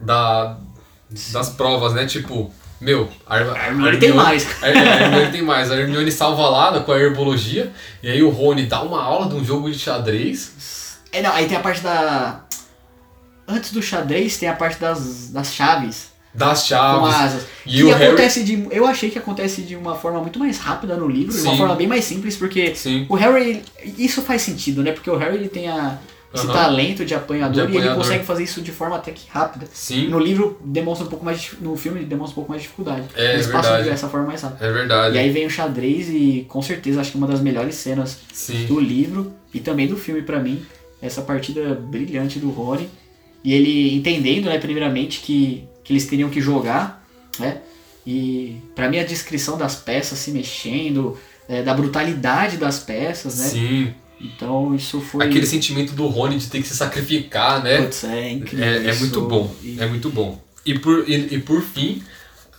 [0.00, 0.56] da,
[1.32, 2.04] das provas, né?
[2.06, 4.46] Tipo, meu, a, Her- A Hermione tem mais.
[4.60, 5.70] A, a Hermione tem mais.
[5.70, 7.72] A Hermione salva lá com a herbologia,
[8.02, 10.98] e aí o Rony dá uma aula de um jogo de xadrez.
[11.12, 12.40] É, não, aí tem a parte da.
[13.46, 16.09] Antes do xadrez tem a parte das, das chaves.
[16.32, 17.14] Das com chaves.
[17.14, 17.46] asas.
[17.66, 18.66] E que o Harry- acontece de.
[18.70, 21.58] Eu achei que acontece de uma forma muito mais rápida no livro, de uma Sim.
[21.58, 23.04] forma bem mais simples, porque Sim.
[23.08, 23.62] o Harry.
[23.98, 24.92] Isso faz sentido, né?
[24.92, 25.98] Porque o Harry ele tem a,
[26.32, 26.52] esse Aham.
[26.54, 28.04] talento de apanhador, De e ele apanhador.
[28.04, 29.66] consegue fazer isso de forma até que rápida.
[29.72, 31.50] Sim, No livro demonstra um pouco mais.
[31.60, 33.06] No filme demonstra um pouco mais de dificuldade.
[33.16, 34.64] É, Eles é passam dessa forma mais rápida.
[34.64, 35.16] é verdade.
[35.16, 38.66] E aí vem o xadrez e com certeza acho que uma das melhores cenas Sim.
[38.66, 40.62] do livro e também do filme pra mim.
[41.02, 42.88] Essa partida brilhante do Rory.
[43.42, 47.04] E ele entendendo, né, primeiramente, que, que eles teriam que jogar,
[47.36, 47.58] né?
[48.06, 51.18] E pra mim a descrição das peças se mexendo,
[51.48, 53.46] é, da brutalidade das peças, né?
[53.48, 53.94] Sim.
[54.20, 55.26] Então isso foi.
[55.26, 57.82] Aquele sentimento do Rony de ter que se sacrificar, né?
[57.82, 58.64] Putz, é incrível.
[58.64, 59.52] É, é muito bom.
[59.62, 60.40] E É muito bom.
[60.64, 62.02] E por, e, e por fim,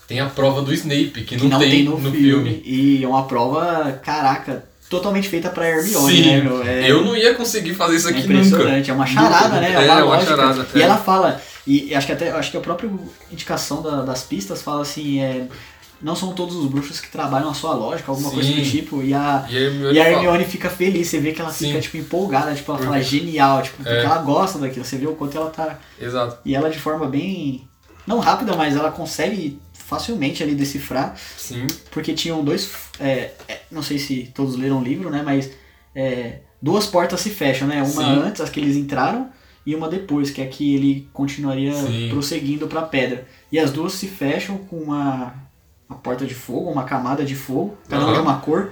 [0.08, 2.18] tem a prova do Snape, que, que não, tem, no, filme.
[2.18, 2.62] filme.
[2.66, 6.64] E é uma prova, caraca, totalmente feita pra Hermione, Sim, né, meu?
[6.68, 8.34] É- eu não ia conseguir fazer isso É aqui nunca.
[8.34, 9.72] impressionante, é uma charada, né?
[9.72, 10.36] É, uma é uma lógica.
[10.36, 10.84] charada, E é.
[10.84, 12.90] ela fala, e acho que até acho que a própria
[13.32, 15.48] indicação da- das pistas fala assim, é,
[16.02, 18.70] não são todos os bruxos que trabalham a sua lógica, alguma coisa do Sim.
[18.72, 21.52] tipo, e a, E a Hermione, e a Hermione fica feliz, você vê que ela
[21.52, 21.80] fica Sim.
[21.80, 23.04] tipo empolgada, tipo, ela Por fala quê?
[23.04, 24.04] genial, tipo, porque É.
[24.04, 25.78] ela gosta daquilo, você vê o quanto ela tá.
[26.00, 26.38] Exato.
[26.44, 27.68] E ela de forma bem.
[28.08, 31.16] não rápida, mas ela consegue facilmente ali decifrar.
[31.38, 31.68] Sim.
[31.92, 32.72] Porque tinham dois.
[33.00, 35.22] é, é, não sei se todos leram o livro, né?
[35.24, 35.52] Mas
[35.94, 37.78] é, duas portas se fecham, né?
[37.84, 38.22] Uma Sim.
[38.24, 39.30] antes, as que eles entraram,
[39.66, 42.10] e uma depois, que é que ele continuaria Sim.
[42.10, 43.28] prosseguindo pra pedra.
[43.52, 45.34] E as duas se fecham com uma,
[45.90, 48.28] uma porta de fogo, uma camada de fogo, cada uma de Aham.
[48.30, 48.72] uma cor.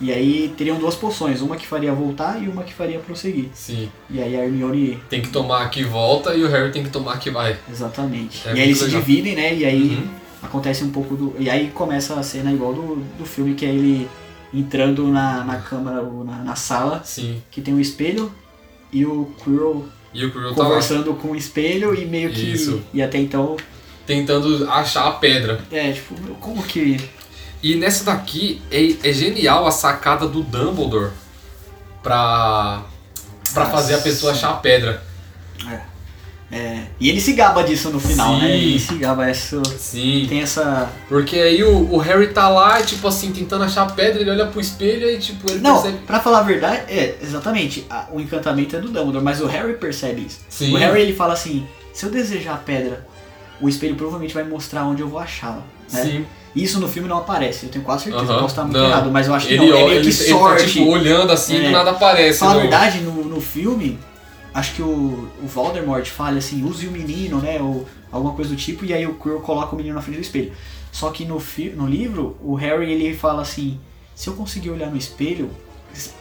[0.00, 3.48] E aí teriam duas poções, uma que faria voltar e uma que faria prosseguir.
[3.54, 3.88] Sim.
[4.10, 4.98] E aí a Hermione.
[5.08, 7.56] Tem que tomar que volta e o Harry tem que tomar que vai.
[7.70, 8.48] Exatamente.
[8.48, 9.00] É e aí eles se legal.
[9.00, 9.54] dividem, né?
[9.54, 10.08] E aí Uhum.
[10.42, 11.36] acontece um pouco do.
[11.38, 14.08] E aí começa a cena igual do, do filme, que é ele
[14.52, 17.40] entrando na, na câmara, ou na, na sala, Sim.
[17.50, 18.32] que tem um espelho,
[18.92, 22.52] e o Quirrell E o Quirrell tá lá, conversando com o espelho e meio que.
[22.52, 22.82] Isso.
[22.92, 23.56] E até então.
[24.06, 25.60] tentando achar a pedra.
[25.70, 26.98] É, tipo, como que.
[27.62, 31.12] E nessa daqui é, é genial a sacada do Dumbledore
[32.02, 32.82] pra,
[33.54, 33.76] pra Nossa.
[33.76, 35.02] fazer a pessoa achar a pedra.
[36.54, 38.48] É, e ele se gaba disso no final, né?
[38.48, 38.52] Sim.
[38.52, 39.62] Ele se gaba essa.
[39.78, 40.26] Sim.
[40.28, 40.86] Tem essa.
[41.08, 44.44] Porque aí o, o Harry tá lá, tipo assim, tentando achar a pedra, ele olha
[44.46, 46.04] pro espelho e tipo, ele Não, percebe.
[46.06, 49.72] pra falar a verdade, é, exatamente, a- o encantamento é do Dumbledore, mas o Harry
[49.78, 50.40] percebe isso.
[50.48, 50.74] Sim.
[50.74, 53.06] O Harry ele fala assim: se eu desejar a pedra,
[53.58, 55.62] o espelho provavelmente vai mostrar onde eu vou achá-la.
[55.90, 56.02] Né?
[56.02, 56.26] Sim.
[56.54, 58.24] Isso no filme não aparece, eu tenho quase certeza.
[58.26, 58.34] Aham.
[58.34, 58.86] Eu posso estar muito Não.
[58.86, 59.74] errado, mas eu acho que Ele, não.
[59.74, 60.70] É meio ele, que ele tá sorte.
[60.72, 61.62] tipo olhando assim e É.
[61.64, 62.40] do nada aparece.
[62.40, 63.98] Fala a no- verdade, no, no filme,
[64.54, 67.60] acho que o, o Voldemort fala assim, use o menino, né?
[67.60, 70.22] Ou alguma coisa do tipo, e aí o Quirrell coloca o menino na frente do
[70.22, 70.52] espelho.
[70.90, 71.42] Só que no,
[71.76, 73.78] no livro, o Harry ele fala assim,
[74.14, 75.50] se eu conseguir olhar no espelho,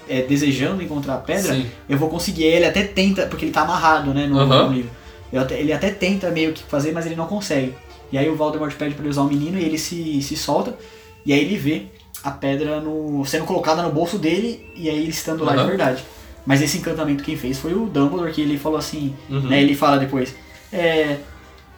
[0.07, 1.65] é, desejando encontrar a pedra, Sim.
[1.87, 2.43] eu vou conseguir.
[2.43, 4.67] Ele até tenta, porque ele tá amarrado, né, no, Aham.
[4.67, 4.91] no livro.
[5.33, 7.73] Até- ele até tenta meio que fazer, mas ele não consegue.
[8.11, 10.77] E aí o Voldemort pede pra ele usar o menino e ele se, se solta.
[11.25, 11.83] E aí ele vê
[12.23, 16.03] a pedra no, sendo colocada no bolso dele e aí ele estando lá de verdade.
[16.45, 19.41] Mas esse encantamento quem fez foi o Dumbledore, que ele falou assim, Uhum.
[19.41, 20.35] né, ele fala depois,
[20.73, 21.17] é,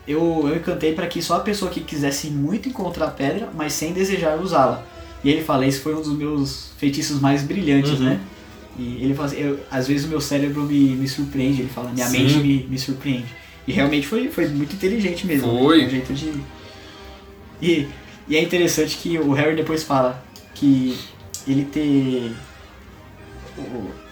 [0.07, 3.73] eu, eu encantei para que só a pessoa que quisesse muito encontrar a pedra, mas
[3.73, 4.83] sem desejar usá-la.
[5.23, 8.05] E ele fala, esse foi um dos meus feitiços mais brilhantes, Uhum.
[8.05, 8.19] né?
[8.77, 11.91] E ele fala assim, eu- às vezes o meu cérebro me, me surpreende, ele fala,
[11.91, 12.19] minha Sim.
[12.19, 13.27] mente me, me surpreende.
[13.67, 15.51] E realmente foi, foi muito inteligente mesmo.
[15.53, 15.59] né?
[15.61, 15.85] Foi.
[15.85, 16.33] Um jeito de.
[17.61, 17.87] E,
[18.27, 20.21] e é interessante que o Harry depois fala
[20.53, 20.97] que
[21.47, 22.31] ele ter.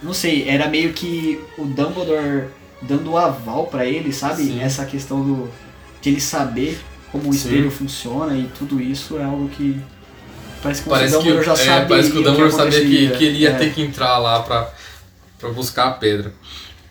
[0.04, 2.46] Não sei, era meio que o Dumbledore
[2.82, 4.44] dando o aval pra ele, sabe?
[4.44, 4.62] Sim.
[4.62, 5.50] Essa questão do
[6.02, 6.80] de ele saber
[7.12, 7.40] como o Sim.
[7.40, 9.80] espelho funciona e tudo isso é algo que.
[10.64, 11.86] Parece que Parece o que, Dumbledore já é, sabia.
[11.88, 13.54] parece que o Dumbledore sabia que, que ele ia É.
[13.58, 14.72] ter que entrar lá pra,
[15.40, 16.34] pra buscar a pedra.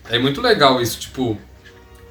[0.09, 1.37] É muito legal isso, tipo,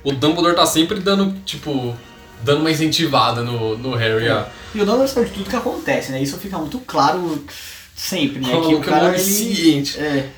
[0.02, 1.94] o Dumbledore tá sempre dando, tipo,
[2.42, 4.28] dando uma incentivada no, no Harry.
[4.28, 6.22] a- E o Dumbledore sabe de tudo que acontece, né?
[6.22, 7.44] Isso fica muito claro
[8.00, 8.48] sempre, né?
[8.48, 9.18] Que o é cara ele.
[9.18, 10.00] ciente.
[10.00, 10.30] É.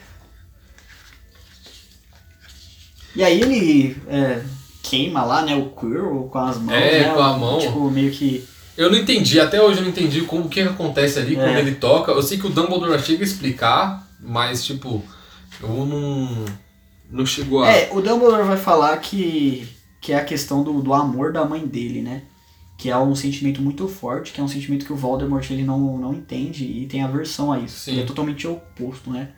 [3.14, 4.42] E aí ele é,
[4.82, 7.14] queima lá, né, o Quirrell com as mãos, É, né?
[7.14, 7.58] com a mão.
[7.58, 8.44] Tipo, meio que.
[8.76, 11.60] Eu não entendi, até hoje eu não entendi como, o que acontece ali quando É.
[11.60, 12.10] ele toca.
[12.12, 15.04] Eu sei que o Dumbledore chega a explicar, mas, tipo,
[15.60, 16.44] eu não.
[17.10, 17.70] Não chegou a.
[17.70, 19.68] É, o Dumbledore vai falar que,
[20.00, 22.22] que é a questão do, do amor da mãe dele, né?
[22.82, 25.96] Que é um sentimento muito forte, que é um sentimento que o Voldemort ele não,
[25.98, 27.78] não entende e tem aversão a isso.
[27.78, 27.92] Sim.
[27.92, 29.28] Ele é totalmente oposto, né?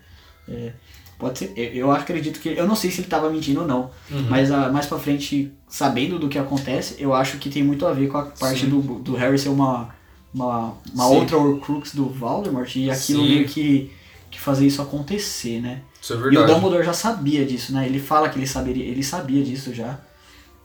[0.48, 0.72] É,
[1.18, 1.52] pode ser.
[1.54, 2.48] Eu, acredito que.
[2.48, 3.90] Eu não sei se ele tava mentindo ou não.
[4.10, 4.26] Uhum.
[4.30, 7.92] Mas ah, mais pra frente, sabendo do que acontece, eu acho que tem muito a
[7.92, 8.70] ver com a parte Sim.
[8.70, 9.94] do, do Harry ser uma,
[10.32, 11.14] uma, uma Sim.
[11.16, 13.28] outra Horcrux do Voldemort e aquilo Sim.
[13.28, 13.90] meio que,
[14.30, 15.82] que fazer isso acontecer, né?
[16.00, 16.50] Isso é E o verdade.
[16.54, 17.84] Dumbledore já sabia disso, né?
[17.86, 20.00] Ele fala que ele saberia, ele sabia disso já.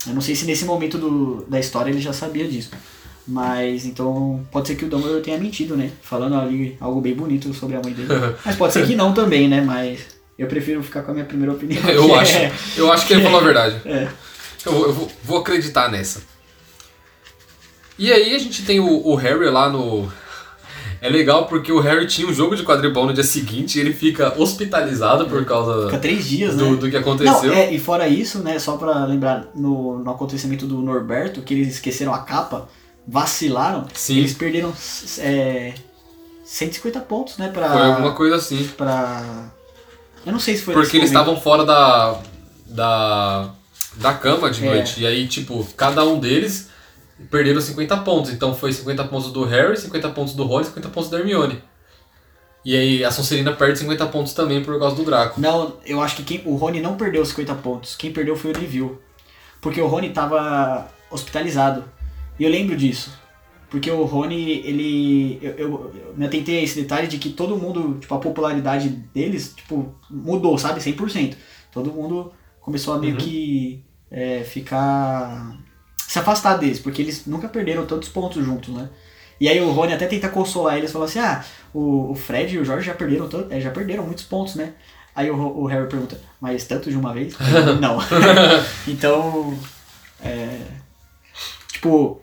[0.06, 2.70] Eu não sei se nesse momento do, da história ele já sabia disso.
[3.28, 5.90] Mas então pode ser que o Dumbledore tenha mentido, né?
[6.02, 8.08] Falando ali algo bem bonito sobre a mãe dele.
[8.44, 9.60] Mas pode ser que não também, né?
[9.60, 10.00] Mas
[10.38, 11.82] eu prefiro ficar com a minha primeira opinião.
[11.88, 13.76] Eu acho, é- eu acho que ele falou a verdade.
[13.86, 14.08] É.
[14.66, 16.22] Eu, vou- eu vou, vou acreditar nessa.
[17.98, 20.10] E aí a gente tem o, o Harry lá no.
[21.02, 23.92] É legal porque o Harry tinha um jogo de quadribol no dia seguinte e ele
[23.94, 26.76] fica hospitalizado por causa Fica três dias, do, né?
[26.76, 27.32] do que aconteceu.
[27.50, 31.54] Não, é, e fora isso, né, só pra lembrar, no, no acontecimento do Norberto, que
[31.54, 32.68] eles esqueceram a capa,
[33.08, 34.18] vacilaram, Sim.
[34.18, 34.72] eles perderam
[35.18, 35.72] é,
[36.44, 37.70] 150 pontos, né, pra...
[37.70, 38.68] Foi alguma coisa assim.
[38.76, 39.50] pra...
[40.24, 42.18] Eu não sei se foi Porque eles estavam fora da,
[42.66, 43.50] da,
[43.96, 44.74] da cama de É.
[44.74, 45.00] noite.
[45.00, 46.68] E aí, tipo, cada um deles
[47.30, 48.32] perderam 50 pontos.
[48.32, 51.62] Então foi 50 pontos do Harry, 50 pontos do Ron e 50 pontos da Hermione.
[52.64, 55.40] E aí a Sonserina perde 50 pontos também por causa do Draco.
[55.40, 58.52] Não, eu acho que quem, o Rony não perdeu os 50 pontos, quem perdeu foi
[58.52, 58.98] o Neville.
[59.60, 61.84] Porque o Rony tava hospitalizado.
[62.38, 63.18] E eu lembro disso.
[63.70, 65.38] Porque o Rony, ele.
[65.40, 68.88] Eu, eu, eu me atentei a esse detalhe de que todo mundo, tipo, a popularidade
[68.88, 70.80] deles, tipo, mudou, sabe?
[70.80, 71.36] 100%.
[71.70, 73.18] Todo mundo começou a meio Uhum.
[73.20, 75.56] que é, ficar.
[76.10, 78.88] Se afastar deles, porque eles nunca perderam tantos pontos juntos, né?
[79.40, 82.58] E aí o Rony até tenta consolar eles, falando assim: ah, o, o Fred e
[82.58, 84.72] o Jorge já perderam, é, já perderam muitos pontos, né?
[85.14, 87.36] Aí o, o Harry pergunta: mas tanto de uma vez?
[87.80, 87.98] Não.
[88.88, 89.56] então.
[90.20, 90.58] É,
[91.68, 92.20] tipo,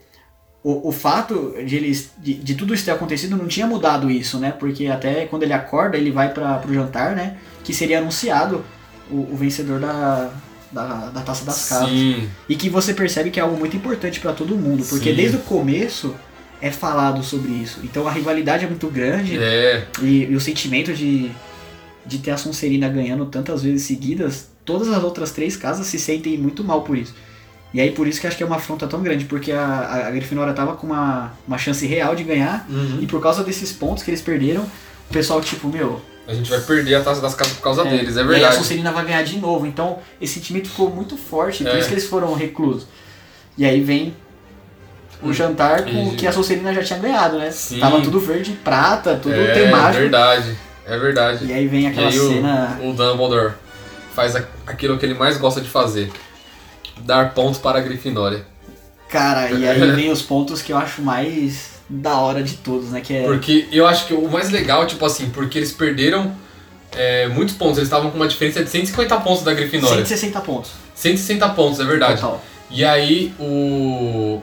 [0.61, 4.37] o, o fato de eles de, de tudo isso ter acontecido não tinha mudado isso,
[4.37, 4.51] né?
[4.51, 7.37] Porque até quando ele acorda, ele vai para pro jantar, né?
[7.63, 8.65] Que seria anunciado
[9.09, 10.29] o, o vencedor da,
[10.71, 11.89] da, da Taça das Casas.
[11.89, 12.29] Sim.
[12.49, 15.15] E que você percebe que é algo muito importante para todo mundo, porque Sim.
[15.15, 16.13] desde o começo
[16.61, 17.79] é falado sobre isso.
[17.83, 19.85] Então a rivalidade é muito grande É.
[20.01, 21.29] e, e o sentimento de,
[22.05, 26.37] de ter a Sonserina ganhando tantas vezes seguidas, todas as outras três casas se sentem
[26.37, 27.13] muito mal por isso.
[27.73, 30.07] E aí por isso que acho que é uma afronta tão grande, porque a, a,
[30.07, 32.99] a Grifinória tava com uma, uma chance real de ganhar, Uhum.
[33.01, 34.63] e por causa desses pontos que eles perderam,
[35.09, 38.17] o pessoal tipo, meu, A gente vai perder a taça das casas por causa deles,
[38.17, 38.55] é e aí a verdade.
[38.57, 39.65] Sonserina vai ganhar de novo.
[39.65, 41.79] Então, esse sentimento ficou muito forte, por É.
[41.79, 42.85] isso que eles foram reclusos.
[43.57, 44.13] E aí vem
[45.23, 47.49] o jantar com E- que a Sonserina já tinha ganhado, né?
[47.49, 47.79] Sim.
[47.79, 50.01] Tava tudo verde, prata, tudo é temático.
[50.01, 50.57] verdade.
[50.85, 51.45] É verdade.
[51.45, 52.79] E aí vem E aquela aí o, cena.
[52.83, 53.53] o Dumbledore
[54.13, 56.11] faz aquilo que ele mais gosta de fazer.
[56.99, 58.45] Dar pontos para a Grifinória.
[59.09, 63.01] Cara, e aí vem os pontos que eu acho mais da hora de todos, né?
[63.01, 63.23] Que é.
[63.23, 66.35] Porque eu acho que o mais legal, tipo assim, porque eles perderam
[66.95, 67.77] é, muitos pontos.
[67.77, 69.95] Eles estavam com uma diferença de 150 pontos da Grifinória.
[69.97, 70.71] 160 pontos.
[70.95, 72.21] 160 pontos, é verdade.
[72.21, 72.43] Total.
[72.69, 74.41] E aí o.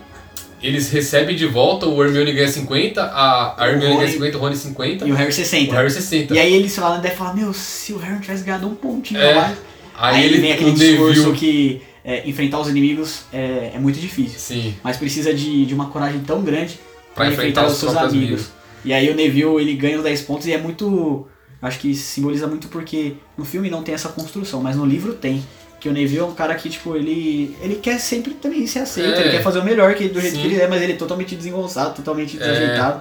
[0.62, 4.40] Eles recebem de volta, o Hermione ganha 50, a, a Hermione Rony- ganha 50, o
[4.40, 5.70] Rony 50, E o Harry 60.
[5.70, 6.32] o Harry 60.
[6.34, 9.32] E aí eles falam, deve falar, meu, se o Harry tivesse ganhado um pontinho É.
[9.32, 9.58] a mais.
[9.96, 14.38] Aí, ele vem aquele discurso que é, enfrentar os inimigos é, é muito difícil.
[14.38, 16.78] Sim, Mas precisa de, de uma coragem tão grande
[17.14, 18.46] pra pra enfrentar os seus próprios amigos.
[18.84, 21.26] E aí o Neville, ele ganha os 10 pontos e é muito...
[21.62, 25.42] Acho que simboliza muito porque no filme não tem essa construção, mas no livro tem.
[25.80, 29.14] Que o Neville é um cara que, tipo, ele, ele quer sempre também ser aceito,
[29.14, 29.20] É.
[29.20, 30.42] ele quer fazer o melhor que, do jeito Sim.
[30.42, 32.40] que ele é, mas ele é totalmente desengonçado, totalmente É.
[32.40, 33.00] desajeitado.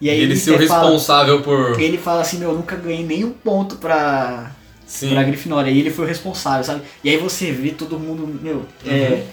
[0.00, 1.78] E E aí ele, ele, ser o fala, responsável por.
[1.80, 4.52] ele fala assim, meu, eu nunca ganhei nenhum ponto pra,
[4.86, 5.10] Sim.
[5.10, 5.70] pra Grifinória.
[5.70, 6.82] E ele foi o responsável, sabe?
[7.04, 9.24] E aí você vê todo mundo, meu, é,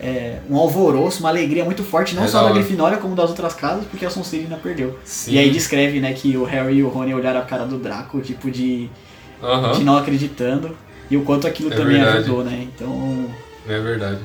[0.00, 2.24] é, um alvoroço, uma alegria muito forte, não.
[2.24, 2.52] É só da.
[2.52, 4.98] Grifinória, como das outras casas, porque a Sonserina perdeu.
[5.04, 5.32] Sim.
[5.32, 8.20] E aí descreve, né, que o Harry e o Rony olharam a cara do Draco,
[8.20, 8.88] tipo, de,
[9.42, 9.72] Aham.
[9.72, 10.76] de não acreditando.
[11.10, 12.18] E o quanto aquilo É também verdade.
[12.18, 12.66] ajudou, né?
[12.74, 13.30] Então,
[13.68, 14.20] É verdade.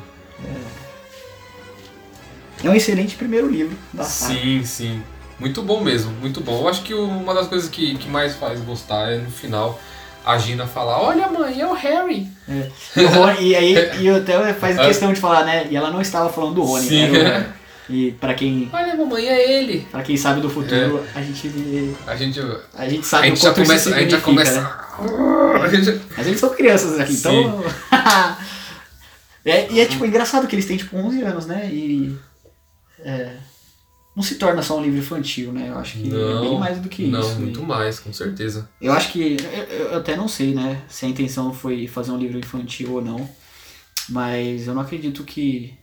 [2.64, 4.34] é um excelente primeiro livro da saga.
[4.40, 5.04] Sim, sim.
[5.40, 6.62] Muito bom mesmo, muito bom.
[6.62, 9.80] Eu acho que uma das coisas que, que mais faz gostar é no final
[10.26, 12.28] a Gina falar, olha mãe, é o Harry.
[12.96, 15.68] E, o Rony, e aí e até faz questão de falar, né?
[15.70, 17.16] E ela não estava falando do Rony, Sim.
[17.16, 17.60] era o-
[17.94, 19.88] E pra quem, Olha mamãe, é ele.
[19.92, 21.48] pra quem sabe do futuro, a gente
[22.06, 22.40] A gente,
[22.76, 24.62] a gente a sabe gente o já começa, a gente já começa.
[24.62, 24.70] né?
[25.64, 27.64] A gente- Mas eles são crianças aqui, então.
[29.46, 31.68] é, e é tipo engraçado que eles têm tipo 11 anos, né?
[31.72, 32.16] E.
[33.04, 33.30] é,
[34.16, 35.70] não se torna só um livro infantil, né?
[35.70, 37.40] Eu acho que é bem mais do que não, isso.
[37.40, 38.70] muito E mais, com certeza.
[38.82, 39.38] Eu acho que.
[39.54, 40.82] Eu, eu até não sei, né?
[40.90, 43.30] Se a intenção foi fazer um livro infantil ou não.
[44.10, 45.74] Mas eu não acredito que.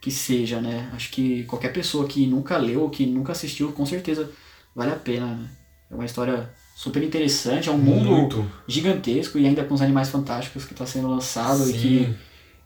[0.00, 0.90] Que seja, né?
[0.92, 4.28] Acho que qualquer pessoa que nunca leu ou que nunca assistiu, com certeza
[4.74, 5.48] vale a pena, né?
[5.90, 8.50] É uma história super interessante, é um mundo Muito.
[8.66, 12.14] gigantesco e ainda com os animais fantásticos que está sendo lançado e que, Sim.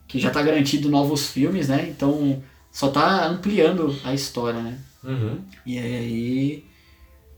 [0.09, 1.87] que já está garantido novos filmes, né?
[1.91, 2.43] Então
[2.77, 4.79] só tá ampliando a história, né?
[5.03, 5.41] Uhum.
[5.65, 6.65] E aí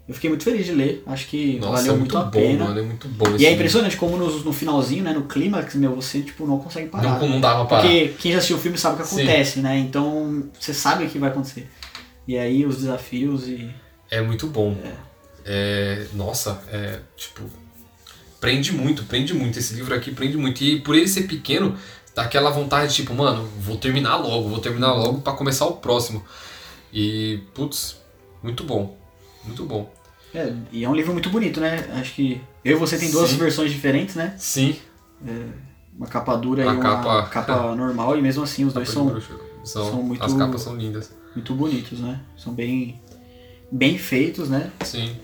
[0.09, 2.31] eu fiquei muito feliz de ler, acho que Nossa, valeu é muito, muito a bom,
[2.31, 2.65] pena.
[2.65, 2.81] mano.
[2.81, 6.23] É muito bom E é impressionante como no, no finalzinho, né, no clímax, meu, você
[6.23, 7.21] tipo não consegue parar.
[7.21, 7.83] Não, não dava pra parar.
[7.83, 9.23] Porque quem já assistiu o filme sabe o que Sim.
[9.23, 9.79] acontece, né?
[9.79, 11.71] Então você sabe o que vai acontecer.
[12.27, 13.71] E aí os desafios e
[14.11, 14.77] É muito bom.
[15.45, 17.43] É, nossa, é tipo.
[18.41, 19.57] Prende muito, prende muito.
[19.57, 20.63] Esse livro aqui prende muito.
[20.65, 21.77] E por ele ser pequeno,
[22.19, 26.25] dá aquela vontade, tipo, mano, vou terminar logo, vou terminar logo pra começar o próximo.
[26.93, 27.97] E, putz,
[28.43, 28.97] muito bom.
[29.45, 29.89] Muito bom.
[30.35, 31.89] é, e é um livro muito bonito, né?
[31.93, 33.37] Acho que eu e você tem duas Sim.
[33.37, 34.35] versões diferentes, né?
[34.37, 34.77] Sim,
[35.97, 39.09] Uma capa dura A e uma capa- capa, normal, e mesmo assim os dois são
[39.65, 41.13] são, são muito- As capas são lindas.
[41.37, 42.21] muito bonitos, né?
[42.37, 43.01] São bem,
[43.71, 44.73] bem feitos, né?
[44.85, 45.15] Sim.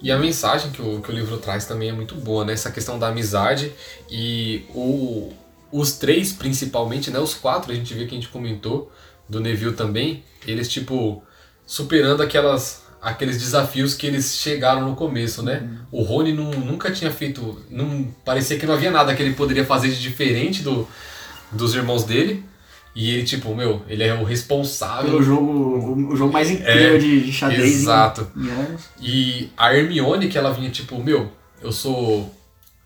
[0.00, 2.54] E a mensagem que o, que o livro traz também é muito boa, né?
[2.54, 3.70] Essa questão da amizade
[4.10, 5.30] e o,
[5.72, 7.18] os três, principalmente, né?
[7.18, 8.92] Os quatro, a gente vê que a gente comentou,
[9.28, 11.22] do Neville também, eles, tipo,
[11.66, 15.68] superando aquelas, aqueles desafios que eles chegaram no começo, né?
[15.90, 17.60] O Rony não, nunca tinha feito...
[17.70, 20.86] Não, parecia que não havia nada que ele poderia fazer de diferente do,
[21.50, 22.44] dos irmãos dele.
[22.94, 26.98] E ele, tipo, meu, ele é o responsável Pelo jogo, o, jogo mais incrível É,
[26.98, 28.30] de, xadrez exato.
[28.36, 28.76] em.
[29.00, 32.30] E a Hermione, que ela vinha tipo, meu, eu sou.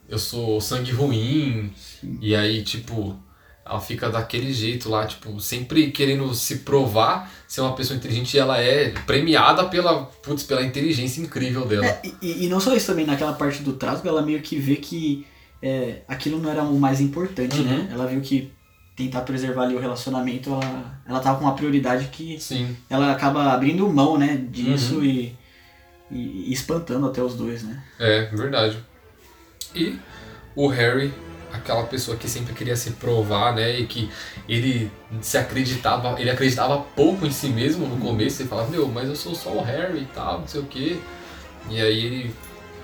[0.08, 1.72] Eu sou sangue ruim.
[2.20, 3.16] E aí, tipo,
[3.64, 8.38] ela fica daquele jeito lá, tipo, sempre querendo se provar ser uma pessoa inteligente e
[8.38, 11.84] ela é premiada pela, putz, pela inteligência incrível dela.
[11.86, 14.76] É, e, e não só isso também, naquela parte do Trasgo, ela meio que vê
[14.76, 15.26] que
[15.60, 17.64] é, aquilo não era o mais importante, Uhum.
[17.64, 17.88] né?
[17.90, 18.52] Ela viu que
[18.94, 23.52] tentar preservar ali o relacionamento, ela, ela tava com uma prioridade que Sim, ela acaba
[23.52, 25.04] abrindo mão, né, disso Uhum.
[25.04, 25.36] e,
[26.10, 27.82] e, e espantando até os dois, né?
[27.98, 28.78] é verdade.
[29.76, 29.98] E
[30.54, 31.12] o Harry,
[31.52, 33.78] aquela pessoa que sempre queria se provar, né?
[33.78, 34.10] E que
[34.48, 39.08] ele se acreditava, ele acreditava pouco em si mesmo no começo, ele falava, meu, mas
[39.08, 40.96] eu sou só o Harry e tal, não sei o quê.
[41.68, 42.34] E aí ele,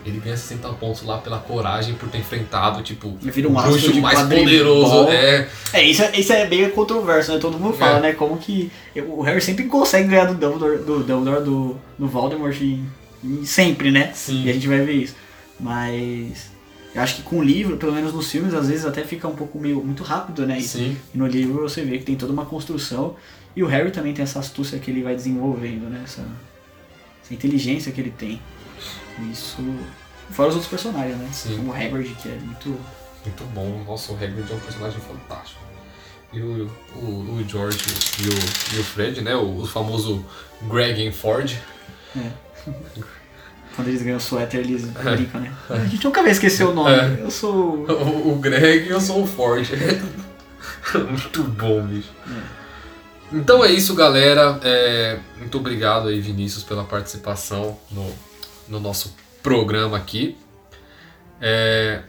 [0.04, 3.62] ele ganha 60 pontos lá pela coragem por ter enfrentado, tipo, Ele vira um o
[3.62, 5.08] bruxo de mais poderoso.
[5.08, 7.38] É, É, isso é, isso é bem controverso, né?
[7.38, 8.00] Todo mundo fala, É.
[8.02, 8.12] né?
[8.12, 8.70] Como que
[9.06, 12.82] o Harry sempre consegue ganhar do Dumbledore, do, Dumbledore, do, do Voldemort e,
[13.24, 14.10] e sempre, né?
[14.12, 14.44] Sim.
[14.44, 15.14] E a gente vai ver isso.
[15.60, 16.50] Mas
[16.94, 19.34] eu acho que com o livro, pelo menos nos filmes, às vezes até fica um
[19.34, 20.60] pouco meio muito rápido, né?
[20.60, 23.16] Sim, e no livro você vê que tem toda uma construção.
[23.54, 26.02] E o Harry também tem essa astúcia que ele vai desenvolvendo, né?
[26.04, 26.26] Essa,
[27.22, 28.40] essa inteligência que ele tem.
[29.30, 29.56] Isso.
[30.30, 31.28] Fora os outros personagens, né?
[31.32, 31.56] Sim.
[31.56, 32.68] Como o Hagrid, que é muito.
[33.24, 33.84] muito bom.
[33.86, 35.60] Nossa, o Hagrid é um personagem fantástico.
[36.32, 37.78] E o, o, o George
[38.20, 39.34] e o, e o Fred, né?
[39.34, 40.24] O, o famoso
[40.62, 41.54] Greg Ford.
[43.74, 45.52] Quando eles ganham o suéter, eles brincam, né?
[45.70, 46.90] A gente nunca vai esquecer o nome.
[46.90, 47.22] É.
[47.22, 47.86] Eu sou.
[47.86, 49.66] O, o Greg e eu sou o Ford.
[50.94, 52.10] Muito bom, bicho.
[53.32, 54.60] Então é isso, galera.
[54.62, 58.12] É, muito obrigado aí, Vinícius, pela participação no,
[58.68, 60.36] no nosso programa aqui.
[61.40, 62.02] É,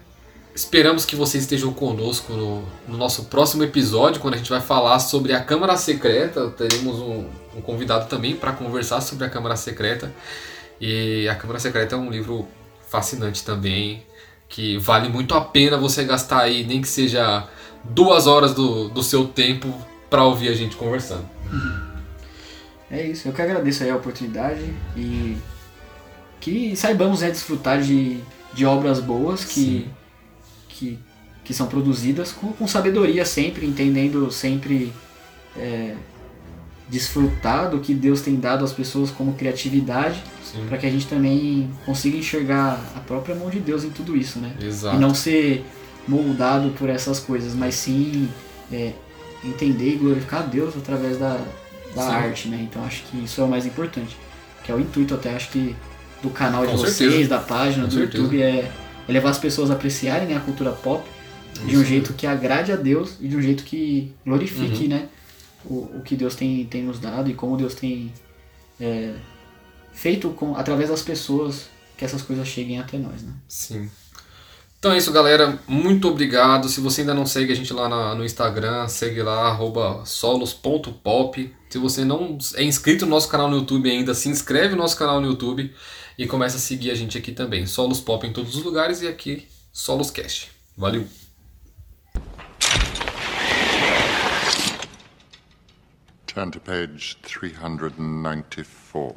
[0.53, 4.99] esperamos que vocês estejam conosco no, no nosso próximo episódio, quando a gente vai falar
[4.99, 6.49] sobre a Câmara Secreta.
[6.49, 10.14] Teremos um, um convidado também para conversar sobre a Câmara Secreta.
[10.86, 12.45] E a Câmara Secreta é um livro
[12.89, 14.03] fascinante também,
[14.49, 17.47] que vale muito a pena você gastar aí, nem que seja
[17.86, 19.73] duas horas do, do seu tempo
[20.09, 21.23] para ouvir a gente conversando.
[22.91, 23.29] É isso.
[23.29, 25.38] Eu que agradeço aí a oportunidade e
[26.41, 28.19] que saibamos né, desfrutar de,
[28.53, 29.89] de obras boas que,
[30.67, 30.99] que,
[31.45, 34.91] que são produzidas com, com sabedoria sempre, entendendo sempre
[35.55, 35.95] é,
[36.89, 40.21] desfrutar do que Deus tem dado às pessoas como criatividade.
[40.68, 44.39] Para que a gente também consiga enxergar a própria mão de Deus em tudo isso,
[44.39, 44.54] né?
[44.62, 44.95] Exato.
[44.95, 45.66] E não ser
[46.08, 48.30] moldado por essas coisas, mas sim
[48.72, 48.91] é,
[49.43, 51.39] entender e glorificar a Deus através da,
[51.95, 52.10] da Sim.
[52.12, 52.68] arte, né?
[52.70, 54.16] Então acho que isso é o mais importante.
[54.64, 55.76] Que é o intuito até, acho que,
[56.22, 57.12] do canal Com de certeza.
[57.12, 58.18] vocês, da página, Com do certeza.
[58.24, 58.72] YouTube, é,
[59.08, 61.04] é levar as pessoas a apreciarem né, a cultura pop
[61.66, 61.86] de um Isso.
[61.86, 64.32] jeito que agrade a Deus e de um jeito que Uhum.
[64.34, 65.08] glorifique, né?
[65.66, 68.12] O, o que Deus tem, tem nos dado e como Deus tem
[68.80, 69.14] é,
[69.93, 71.67] feito com, através das pessoas
[71.97, 73.33] que essas coisas cheguem até nós, né?
[73.47, 73.89] Sim.
[74.79, 75.57] Então é isso, galera.
[75.65, 76.67] Muito obrigado.
[76.67, 81.55] Se você ainda não segue a gente lá na- no Instagram, segue lá, arroba solos.pop.
[81.69, 84.97] Se você não é inscrito no nosso canal no YouTube ainda, se inscreve no nosso
[84.97, 85.73] canal no YouTube
[86.17, 87.65] e começa a seguir a gente aqui também.
[87.65, 90.51] Solos Pop em todos os lugares e aqui Solos Cast.
[90.77, 91.07] Valeu!
[96.27, 99.15] Turn to page 394.